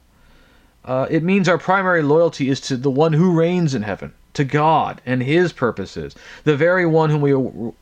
Uh, 0.87 1.07
it 1.11 1.23
means 1.23 1.51
our 1.51 1.59
primary 1.59 2.03
loyalty 2.03 2.49
is 2.49 2.61
to 2.63 2.79
the 2.79 2.91
one 2.91 3.13
who 3.13 3.39
reigns 3.39 3.75
in 3.75 3.83
heaven, 3.83 4.15
to 4.33 4.43
God 4.43 5.03
and 5.05 5.23
His 5.23 5.53
purposes, 5.53 6.15
the 6.45 6.57
very 6.57 6.87
one 6.87 7.11
whom 7.11 7.21
we 7.21 7.35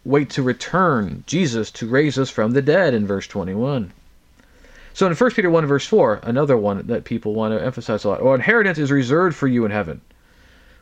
wait 0.04 0.28
to 0.30 0.42
return, 0.42 1.22
Jesus, 1.28 1.70
to 1.70 1.86
raise 1.86 2.18
us 2.18 2.30
from 2.30 2.50
the 2.50 2.62
dead, 2.62 2.94
in 2.94 3.06
verse 3.06 3.28
21. 3.28 3.92
So 4.92 5.06
in 5.06 5.14
1 5.14 5.30
Peter 5.30 5.50
1 5.50 5.66
verse 5.66 5.86
4, 5.86 6.20
another 6.24 6.56
one 6.56 6.84
that 6.88 7.04
people 7.04 7.32
want 7.32 7.54
to 7.54 7.64
emphasize 7.64 8.02
a 8.02 8.08
lot, 8.08 8.20
or 8.20 8.34
inheritance 8.34 8.78
is 8.78 8.90
reserved 8.90 9.36
for 9.36 9.46
you 9.46 9.64
in 9.64 9.70
heaven. 9.70 10.00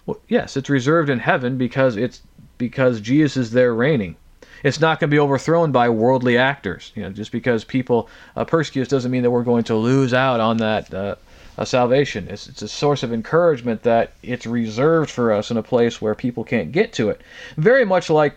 Well, 0.06 0.18
yes, 0.28 0.56
it's 0.56 0.68
reserved 0.68 1.08
in 1.10 1.18
heaven 1.18 1.56
because 1.56 1.96
it's 1.96 2.22
because 2.58 3.00
Jesus 3.00 3.36
is 3.36 3.50
there 3.52 3.74
reigning. 3.74 4.16
It's 4.62 4.80
not 4.80 4.98
going 4.98 5.10
to 5.10 5.14
be 5.14 5.20
overthrown 5.20 5.72
by 5.72 5.88
worldly 5.90 6.38
actors. 6.38 6.92
You 6.94 7.02
know, 7.02 7.10
just 7.10 7.32
because 7.32 7.64
people 7.64 8.08
uh, 8.36 8.44
persecute 8.44 8.82
us 8.82 8.88
doesn't 8.88 9.10
mean 9.10 9.22
that 9.22 9.30
we're 9.30 9.42
going 9.42 9.64
to 9.64 9.76
lose 9.76 10.14
out 10.14 10.40
on 10.40 10.56
that 10.58 10.92
uh, 10.92 11.16
uh, 11.58 11.64
salvation. 11.64 12.28
It's, 12.28 12.48
it's 12.48 12.62
a 12.62 12.68
source 12.68 13.02
of 13.02 13.12
encouragement 13.12 13.82
that 13.82 14.12
it's 14.22 14.46
reserved 14.46 15.10
for 15.10 15.32
us 15.32 15.50
in 15.50 15.56
a 15.56 15.62
place 15.62 16.00
where 16.00 16.14
people 16.14 16.44
can't 16.44 16.72
get 16.72 16.92
to 16.94 17.10
it. 17.10 17.20
Very 17.56 17.84
much 17.84 18.10
like 18.10 18.36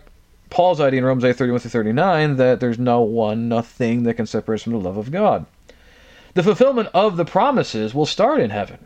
Paul's 0.50 0.80
idea 0.80 0.98
in 0.98 1.04
Romans 1.04 1.24
8, 1.24 1.36
31 1.36 1.60
through 1.60 1.70
39 1.70 2.36
that 2.36 2.60
there's 2.60 2.78
no 2.78 3.00
one, 3.00 3.48
nothing 3.48 4.04
that 4.04 4.14
can 4.14 4.26
separate 4.26 4.56
us 4.56 4.62
from 4.62 4.72
the 4.72 4.78
love 4.78 4.96
of 4.96 5.10
God. 5.10 5.46
The 6.34 6.42
fulfillment 6.42 6.88
of 6.94 7.16
the 7.16 7.24
promises 7.24 7.94
will 7.94 8.06
start 8.06 8.40
in 8.40 8.50
heaven. 8.50 8.78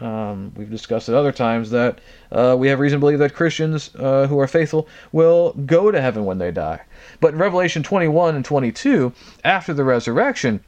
Um, 0.00 0.52
we've 0.56 0.70
discussed 0.70 1.08
at 1.08 1.14
other 1.14 1.32
times 1.32 1.70
that 1.70 2.00
uh, 2.30 2.54
we 2.58 2.68
have 2.68 2.80
reason 2.80 2.98
to 2.98 3.00
believe 3.00 3.18
that 3.20 3.34
Christians 3.34 3.90
uh, 3.94 4.26
who 4.26 4.38
are 4.38 4.46
faithful 4.46 4.88
will 5.10 5.52
go 5.52 5.90
to 5.90 6.00
heaven 6.00 6.26
when 6.26 6.38
they 6.38 6.50
die. 6.50 6.82
But 7.20 7.32
in 7.32 7.38
Revelation 7.38 7.82
21 7.82 8.36
and 8.36 8.44
22, 8.44 9.12
after 9.42 9.72
the 9.72 9.84
resurrection, 9.84 10.62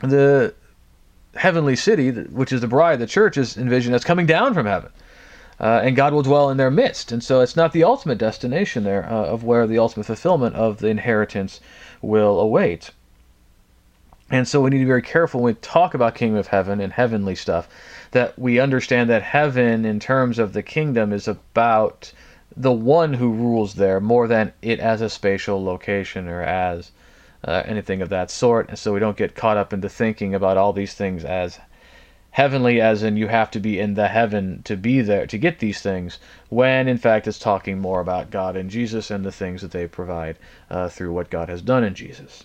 the 0.00 0.54
heavenly 1.34 1.76
city, 1.76 2.10
which 2.10 2.52
is 2.52 2.60
the 2.60 2.66
bride, 2.66 2.98
the 2.98 3.06
church, 3.06 3.38
is 3.38 3.56
envisioned 3.56 3.94
as 3.94 4.04
coming 4.04 4.26
down 4.26 4.52
from 4.52 4.66
heaven. 4.66 4.90
Uh, 5.58 5.80
and 5.82 5.96
God 5.96 6.12
will 6.12 6.22
dwell 6.22 6.50
in 6.50 6.58
their 6.58 6.70
midst. 6.70 7.12
And 7.12 7.24
so 7.24 7.40
it's 7.40 7.56
not 7.56 7.72
the 7.72 7.84
ultimate 7.84 8.18
destination 8.18 8.84
there 8.84 9.10
uh, 9.10 9.24
of 9.24 9.44
where 9.44 9.66
the 9.66 9.78
ultimate 9.78 10.04
fulfillment 10.04 10.54
of 10.54 10.78
the 10.78 10.88
inheritance 10.88 11.60
will 12.02 12.38
await. 12.38 12.90
And 14.28 14.48
so 14.48 14.60
we 14.60 14.70
need 14.70 14.78
to 14.78 14.84
be 14.84 14.88
very 14.88 15.02
careful 15.02 15.40
when 15.40 15.54
we 15.54 15.60
talk 15.60 15.94
about 15.94 16.16
kingdom 16.16 16.38
of 16.38 16.48
heaven 16.48 16.80
and 16.80 16.92
heavenly 16.92 17.36
stuff 17.36 17.68
that 18.10 18.36
we 18.36 18.58
understand 18.58 19.08
that 19.08 19.22
heaven, 19.22 19.84
in 19.84 20.00
terms 20.00 20.40
of 20.40 20.52
the 20.52 20.64
kingdom, 20.64 21.12
is 21.12 21.28
about 21.28 22.12
the 22.56 22.72
one 22.72 23.12
who 23.14 23.32
rules 23.32 23.74
there 23.74 24.00
more 24.00 24.26
than 24.26 24.52
it 24.62 24.80
as 24.80 25.00
a 25.00 25.10
spatial 25.10 25.62
location 25.62 26.26
or 26.26 26.42
as 26.42 26.90
uh, 27.44 27.62
anything 27.66 28.02
of 28.02 28.08
that 28.08 28.30
sort. 28.30 28.68
And 28.68 28.78
so 28.78 28.92
we 28.92 29.00
don't 29.00 29.16
get 29.16 29.36
caught 29.36 29.56
up 29.56 29.72
into 29.72 29.88
thinking 29.88 30.34
about 30.34 30.56
all 30.56 30.72
these 30.72 30.94
things 30.94 31.24
as 31.24 31.60
heavenly, 32.30 32.80
as 32.80 33.04
in 33.04 33.16
you 33.16 33.28
have 33.28 33.50
to 33.52 33.60
be 33.60 33.78
in 33.78 33.94
the 33.94 34.08
heaven 34.08 34.60
to 34.64 34.76
be 34.76 35.02
there 35.02 35.26
to 35.26 35.38
get 35.38 35.60
these 35.60 35.80
things, 35.80 36.18
when 36.48 36.88
in 36.88 36.98
fact 36.98 37.28
it's 37.28 37.38
talking 37.38 37.78
more 37.78 38.00
about 38.00 38.30
God 38.30 38.56
and 38.56 38.70
Jesus 38.70 39.10
and 39.10 39.24
the 39.24 39.30
things 39.30 39.62
that 39.62 39.70
they 39.70 39.86
provide 39.86 40.36
uh, 40.68 40.88
through 40.88 41.12
what 41.12 41.30
God 41.30 41.48
has 41.48 41.62
done 41.62 41.84
in 41.84 41.94
Jesus. 41.94 42.44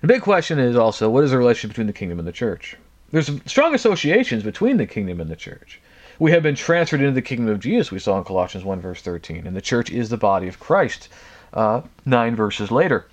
The 0.00 0.06
big 0.06 0.22
question 0.22 0.58
is 0.58 0.76
also 0.76 1.10
what 1.10 1.24
is 1.24 1.30
the 1.30 1.38
relationship 1.38 1.70
between 1.70 1.86
the 1.86 1.92
kingdom 1.92 2.18
and 2.18 2.26
the 2.26 2.32
church? 2.32 2.76
there's 3.10 3.30
strong 3.46 3.74
associations 3.74 4.42
between 4.42 4.76
the 4.76 4.86
kingdom 4.86 5.20
and 5.20 5.30
the 5.30 5.36
church. 5.36 5.80
We 6.18 6.32
have 6.32 6.42
been 6.42 6.54
transferred 6.54 7.00
into 7.00 7.12
the 7.12 7.22
kingdom 7.22 7.48
of 7.48 7.60
Jesus, 7.60 7.90
we 7.90 7.98
saw 7.98 8.18
in 8.18 8.24
Colossians 8.24 8.64
1, 8.64 8.80
verse 8.80 9.00
13, 9.02 9.46
and 9.46 9.56
the 9.56 9.60
church 9.60 9.90
is 9.90 10.10
the 10.10 10.16
body 10.16 10.48
of 10.48 10.60
Christ, 10.60 11.08
uh, 11.54 11.82
nine 12.04 12.36
verses 12.36 12.70
later. 12.70 13.06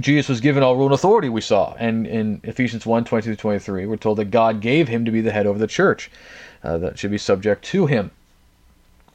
Jesus 0.00 0.28
was 0.28 0.40
given 0.40 0.62
all 0.62 0.74
rule 0.74 0.86
and 0.86 0.94
authority, 0.94 1.28
we 1.28 1.40
saw. 1.40 1.74
And 1.78 2.06
in 2.06 2.40
Ephesians 2.42 2.84
1 2.84 3.04
22 3.04 3.36
23, 3.36 3.86
we're 3.86 3.96
told 3.96 4.18
that 4.18 4.32
God 4.32 4.60
gave 4.60 4.88
him 4.88 5.04
to 5.04 5.12
be 5.12 5.20
the 5.20 5.30
head 5.30 5.46
over 5.46 5.58
the 5.58 5.68
church 5.68 6.10
uh, 6.64 6.78
that 6.78 6.98
should 6.98 7.12
be 7.12 7.18
subject 7.18 7.64
to 7.66 7.86
him. 7.86 8.10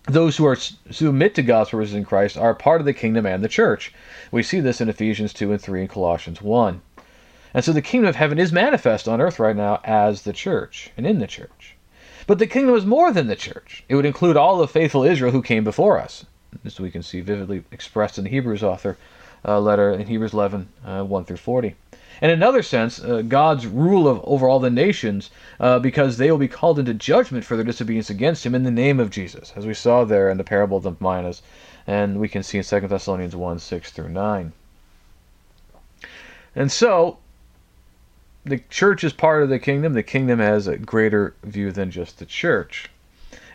Those 0.06 0.38
who 0.38 0.46
are 0.46 0.56
submit 0.56 1.36
to 1.36 1.44
God's 1.44 1.70
purposes 1.70 1.96
in 1.96 2.06
Christ 2.06 2.38
are 2.38 2.56
part 2.56 2.82
of 2.82 2.86
the 2.86 2.94
kingdom 2.94 3.26
and 3.26 3.44
the 3.44 3.50
church. 3.50 3.94
We 4.32 4.44
see 4.44 4.60
this 4.60 4.82
in 4.82 4.90
Ephesians 4.90 5.34
2 5.34 5.52
and 5.52 5.62
3 5.62 5.82
and 5.82 5.90
Colossians 5.90 6.42
1. 6.42 6.82
And 7.54 7.66
so 7.66 7.74
the 7.74 7.82
kingdom 7.82 8.08
of 8.08 8.16
heaven 8.16 8.40
is 8.40 8.52
manifest 8.52 9.08
on 9.08 9.22
earth 9.22 9.40
right 9.40 9.56
now 9.56 9.82
as 9.84 10.22
the 10.22 10.34
church 10.34 10.92
and 10.96 11.06
in 11.06 11.20
the 11.20 11.28
church. 11.28 11.76
But 12.28 12.40
the 12.40 12.48
kingdom 12.48 12.76
is 12.76 12.86
more 12.86 13.12
than 13.12 13.28
the 13.28 13.36
church. 13.36 13.84
It 13.90 13.96
would 13.96 14.06
include 14.06 14.38
all 14.38 14.62
of 14.62 14.72
faithful 14.72 15.04
Israel 15.04 15.32
who 15.32 15.42
came 15.42 15.64
before 15.64 16.00
us. 16.00 16.26
This 16.64 16.80
we 16.80 16.92
can 16.92 17.04
see 17.04 17.22
vividly 17.22 17.64
expressed 17.72 18.18
in 18.18 18.24
the 18.24 18.30
Hebrews 18.30 18.64
author 18.64 18.98
uh, 19.46 19.60
letter 19.60 19.92
in 19.92 20.08
Hebrews 20.08 20.34
11, 20.34 20.70
uh, 20.86 21.04
1 21.04 21.26
through 21.26 21.38
40. 21.38 21.76
And 22.22 22.32
in 22.32 22.38
another 22.38 22.62
sense, 22.62 23.02
uh, 23.02 23.22
God's 23.22 23.66
rule 23.66 24.08
of, 24.08 24.22
over 24.24 24.48
all 24.48 24.60
the 24.60 24.70
nations, 24.70 25.30
uh, 25.60 25.80
because 25.80 26.18
they 26.18 26.30
will 26.30 26.38
be 26.38 26.48
called 26.48 26.80
into 26.80 26.94
judgment 26.94 27.46
for 27.46 27.56
their 27.56 27.66
disobedience 27.66 28.10
against 28.10 28.46
Him 28.46 28.56
in 28.56 28.64
the 28.64 28.72
name 28.72 29.00
of 29.00 29.10
Jesus, 29.10 29.54
as 29.56 29.66
we 29.66 29.74
saw 29.74 30.04
there 30.04 30.30
in 30.30 30.38
the 30.38 30.44
parable 30.44 30.78
of 30.78 30.84
the 30.84 30.96
minas, 31.00 31.42
and 31.88 32.20
we 32.20 32.28
can 32.28 32.44
see 32.44 32.58
in 32.58 32.64
2 32.64 32.82
Thessalonians 32.82 33.36
1 33.36 33.60
6 33.60 33.92
through 33.92 34.10
9. 34.10 34.52
And 36.56 36.72
so, 36.72 37.18
the 38.44 38.60
church 38.70 39.04
is 39.04 39.14
part 39.14 39.44
of 39.44 39.50
the 39.50 39.60
kingdom. 39.60 39.94
The 39.94 40.04
kingdom 40.04 40.40
has 40.40 40.68
a 40.68 40.78
greater 40.78 41.36
view 41.44 41.72
than 41.72 41.92
just 41.92 42.20
the 42.20 42.26
church. 42.26 42.90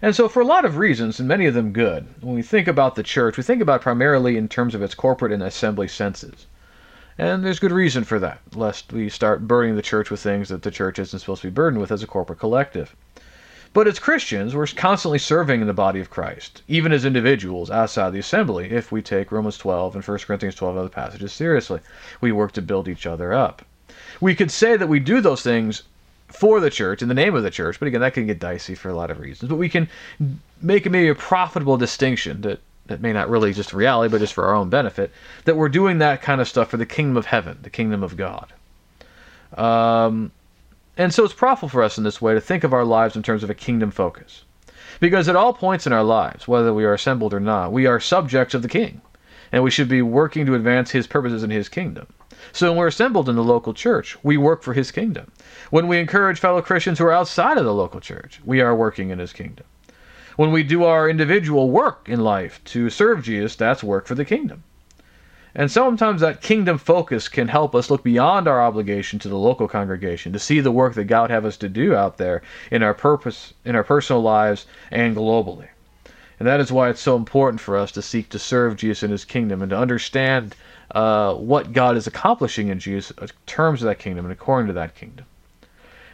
And 0.01 0.15
so, 0.15 0.29
for 0.29 0.41
a 0.41 0.47
lot 0.47 0.65
of 0.65 0.77
reasons, 0.77 1.19
and 1.19 1.29
many 1.29 1.47
of 1.47 1.55
them 1.55 1.73
good, 1.73 2.07
when 2.21 2.35
we 2.35 2.43
think 2.43 2.69
about 2.69 2.95
the 2.95 3.03
church, 3.03 3.37
we 3.37 3.43
think 3.43 3.61
about 3.61 3.81
primarily 3.81 4.37
in 4.37 4.49
terms 4.49 4.75
of 4.75 4.83
its 4.83 4.95
corporate 4.95 5.33
and 5.33 5.43
assembly 5.43 5.89
senses. 5.89 6.47
And 7.17 7.45
there's 7.45 7.61
good 7.61 7.73
reason 7.73 8.05
for 8.05 8.19
that, 8.19 8.41
lest 8.55 8.93
we 8.93 9.09
start 9.09 9.47
burdening 9.47 9.77
the 9.77 9.83
church 9.83 10.11
with 10.11 10.21
things 10.21 10.49
that 10.49 10.63
the 10.63 10.71
church 10.71 10.99
isn't 10.99 11.19
supposed 11.19 11.43
to 11.43 11.49
be 11.49 11.55
burdened 11.55 11.81
with 11.81 11.93
as 11.93 12.03
a 12.03 12.09
corporate 12.09 12.41
collective. 12.41 12.97
But 13.73 13.89
as 13.89 13.99
Christians, 13.99 14.55
we're 14.55 14.67
constantly 14.69 15.19
serving 15.19 15.61
in 15.61 15.67
the 15.67 15.73
body 15.73 16.01
of 16.01 16.11
Christ, 16.11 16.63
even 16.69 16.93
as 16.93 17.05
individuals 17.05 17.71
outside 17.71 18.13
the 18.13 18.21
assembly, 18.21 18.71
if 18.71 18.93
we 18.93 19.03
take 19.03 19.33
Romans 19.33 19.59
12 19.59 19.97
and 19.97 20.05
1 20.05 20.19
Corinthians 20.21 20.55
12 20.55 20.77
and 20.77 20.81
other 20.81 20.89
passages 20.89 21.33
seriously. 21.33 21.81
We 22.21 22.31
work 22.31 22.53
to 22.53 22.63
build 22.63 22.89
each 22.89 23.05
other 23.05 23.33
up. 23.33 23.63
We 24.21 24.35
could 24.35 24.51
say 24.51 24.77
that 24.77 24.89
we 24.89 25.01
do 25.01 25.21
those 25.21 25.43
things 25.43 25.83
for 26.29 26.61
the 26.61 26.71
church 26.71 27.03
in 27.03 27.09
the 27.09 27.15
name 27.15 27.35
of 27.35 27.43
the 27.43 27.51
church. 27.51 27.79
But 27.79 27.89
again, 27.89 28.01
that 28.01 28.15
can 28.15 28.27
get 28.27 28.39
dicey 28.39 28.75
for 28.75 28.91
a 28.91 28.95
lot 28.95 29.11
of 29.11 29.19
reasons. 29.19 29.49
But 29.49 29.57
we 29.57 29.69
can 29.69 29.89
make 30.63 30.89
maybe 30.89 31.09
a 31.09 31.15
profitable 31.15 31.77
distinction 31.77 32.43
that 32.43 32.61
that 32.87 33.01
may 33.01 33.13
not 33.13 33.31
really 33.31 33.53
just 33.53 33.73
reality, 33.73 34.11
but 34.11 34.21
just 34.21 34.35
for 34.35 34.45
our 34.45 34.55
own 34.55 34.69
benefit, 34.69 35.11
that 35.45 35.57
we're 35.57 35.69
doing 35.69 35.99
that 35.99 36.23
kind 36.23 36.41
of 36.41 36.49
stuff 36.49 36.69
for 36.69 36.77
the 36.77 36.87
kingdom 36.87 37.17
of 37.17 37.27
heaven, 37.27 37.59
the 37.63 37.71
kingdom 37.71 38.03
of 38.03 38.17
God. 38.17 38.53
Um, 39.57 40.33
and 40.97 41.13
so 41.13 41.25
it's 41.25 41.35
profitable 41.35 41.71
for 41.71 41.83
us 41.83 41.99
in 41.99 42.05
this 42.05 42.21
way 42.21 42.35
to 42.35 42.41
think 42.41 42.65
of 42.65 42.73
our 42.73 42.85
lives 42.85 43.17
in 43.17 43.23
terms 43.23 43.43
of 43.43 43.51
a 43.51 43.55
kingdom 43.55 43.91
focus. 43.91 44.45
Because 45.01 45.29
at 45.29 45.37
all 45.37 45.53
points 45.53 45.87
in 45.87 45.93
our 45.93 46.05
lives, 46.05 46.47
whether 46.47 46.73
we 46.73 46.85
are 46.85 46.95
assembled 46.95 47.35
or 47.35 47.41
not, 47.41 47.73
we 47.73 47.87
are 47.87 47.99
subjects 47.99 48.55
of 48.55 48.63
the 48.63 48.69
king. 48.69 49.01
And 49.51 49.63
we 49.63 49.71
should 49.71 49.89
be 49.89 50.03
working 50.03 50.47
to 50.47 50.55
advance 50.55 50.91
his 50.91 51.07
purposes 51.07 51.43
in 51.43 51.51
his 51.51 51.69
kingdom. 51.69 52.07
So 52.53 52.71
when 52.71 52.79
we're 52.79 52.89
assembled 52.89 53.29
in 53.29 53.37
the 53.37 53.45
local 53.45 53.75
church, 53.75 54.17
we 54.23 54.37
work 54.37 54.63
for 54.63 54.73
his 54.73 54.91
kingdom. 54.91 55.31
When 55.71 55.89
we 55.89 55.99
encourage 55.99 56.39
fellow 56.39 56.61
Christians 56.63 56.99
who 56.99 57.07
are 57.07 57.13
outside 57.13 57.59
of 57.59 57.65
the 57.65 57.75
local 57.75 58.01
church, 58.01 58.41
we 58.45 58.61
are 58.61 58.75
working 58.75 59.11
in 59.11 59.19
his 59.19 59.33
kingdom. 59.33 59.65
When 60.37 60.51
we 60.51 60.63
do 60.63 60.85
our 60.85 61.09
individual 61.09 61.71
work 61.71 62.09
in 62.09 62.21
life 62.21 62.63
to 62.65 62.91
serve 62.91 63.23
Jesus, 63.23 63.55
that's 63.55 63.85
work 63.85 64.07
for 64.07 64.15
the 64.15 64.25
kingdom. 64.25 64.65
And 65.55 65.71
sometimes 65.71 66.21
that 66.21 66.43
kingdom 66.43 66.79
focus 66.79 67.29
can 67.29 67.47
help 67.47 67.77
us 67.77 67.89
look 67.89 68.03
beyond 68.03 68.49
our 68.49 68.61
obligation 68.61 69.21
to 69.21 69.29
the 69.29 69.39
local 69.39 69.69
congregation 69.69 70.33
to 70.33 70.41
see 70.41 70.59
the 70.59 70.73
work 70.73 70.95
that 70.95 71.05
God 71.05 71.31
have 71.31 71.45
us 71.45 71.57
to 71.59 71.69
do 71.69 71.95
out 71.95 72.17
there 72.17 72.43
in 72.73 72.83
our 72.83 72.95
purpose, 72.95 73.55
in 73.65 73.77
our 73.77 73.85
personal 73.85 74.21
lives, 74.21 74.67
and 74.91 75.15
globally. 75.15 75.69
And 76.41 76.49
that 76.49 76.59
is 76.59 76.73
why 76.73 76.89
it's 76.89 77.01
so 77.01 77.15
important 77.15 77.61
for 77.61 77.77
us 77.77 77.93
to 77.93 78.03
seek 78.03 78.29
to 78.31 78.39
serve 78.41 78.77
Jesus 78.77 79.05
in 79.05 79.13
his 79.13 79.25
kingdom 79.25 79.63
and 79.63 79.71
to 79.71 79.79
understand 79.79 80.57
uh, 80.91 81.35
what 81.35 81.73
God 81.73 81.97
is 81.97 82.09
accomplishing 82.09 82.69
in 82.69 82.81
Jesus 82.81 83.17
in 83.21 83.29
terms 83.47 83.81
of 83.83 83.87
that 83.87 84.01
kingdom 84.01 84.25
and 84.25 84.33
according 84.33 84.67
to 84.67 84.73
that 84.73 84.97
kingdom. 84.97 85.27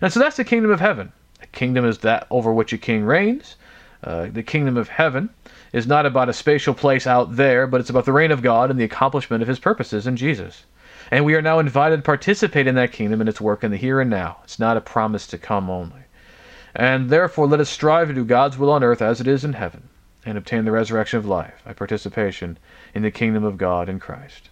And 0.02 0.12
so 0.12 0.20
that's 0.20 0.37
the 0.37 0.44
kingdom 0.44 0.70
of 0.70 0.80
heaven. 0.80 1.12
A 1.42 1.46
kingdom 1.46 1.87
is 1.87 1.98
that 1.98 2.26
over 2.30 2.52
which 2.52 2.74
a 2.74 2.78
king 2.78 3.04
reigns. 3.04 3.56
Uh, 4.03 4.27
the 4.33 4.43
kingdom 4.43 4.77
of 4.77 4.89
heaven 4.89 5.31
is 5.73 5.87
not 5.87 6.07
about 6.07 6.29
a 6.29 6.33
spatial 6.33 6.75
place 6.75 7.07
out 7.07 7.37
there, 7.37 7.67
but 7.67 7.81
it's 7.81 7.91
about 7.91 8.05
the 8.05 8.13
reign 8.13 8.31
of 8.31 8.43
God 8.43 8.71
and 8.71 8.81
the 8.81 8.85
accomplishment 8.85 9.43
of 9.43 9.49
his 9.49 9.59
purposes 9.59 10.07
in 10.07 10.17
Jesus. 10.17 10.65
And 11.11 11.25
we 11.25 11.35
are 11.35 11.43
now 11.43 11.59
invited 11.59 11.97
to 11.97 12.03
participate 12.03 12.67
in 12.67 12.77
that 12.77 12.93
kingdom 12.93 13.21
and 13.21 13.29
its 13.29 13.41
work 13.41 13.65
in 13.65 13.71
the 13.71 13.77
here 13.77 14.01
and 14.01 14.09
now. 14.09 14.39
It's 14.45 14.59
not 14.59 14.77
a 14.77 14.81
promise 14.81 15.27
to 15.29 15.39
come 15.39 15.69
only. 15.69 16.03
And 16.75 17.11
therefore, 17.11 17.47
let 17.47 17.61
us 17.61 17.69
strive 17.69 18.09
to 18.09 18.15
do 18.15 18.25
God's 18.25 18.57
will 18.57 18.71
on 18.71 18.85
earth 18.85 19.03
as 19.03 19.21
it 19.21 19.27
is 19.27 19.45
in 19.45 19.55
heaven, 19.55 19.89
and 20.25 20.39
obtain 20.39 20.65
the 20.65 20.71
resurrection 20.71 21.19
of 21.19 21.27
life 21.27 21.63
by 21.65 21.73
participation 21.73 22.59
in 22.95 23.03
the 23.03 23.11
kingdom 23.11 23.45
of 23.45 23.59
God 23.59 23.89
in 23.89 23.99
Christ. 23.99 24.51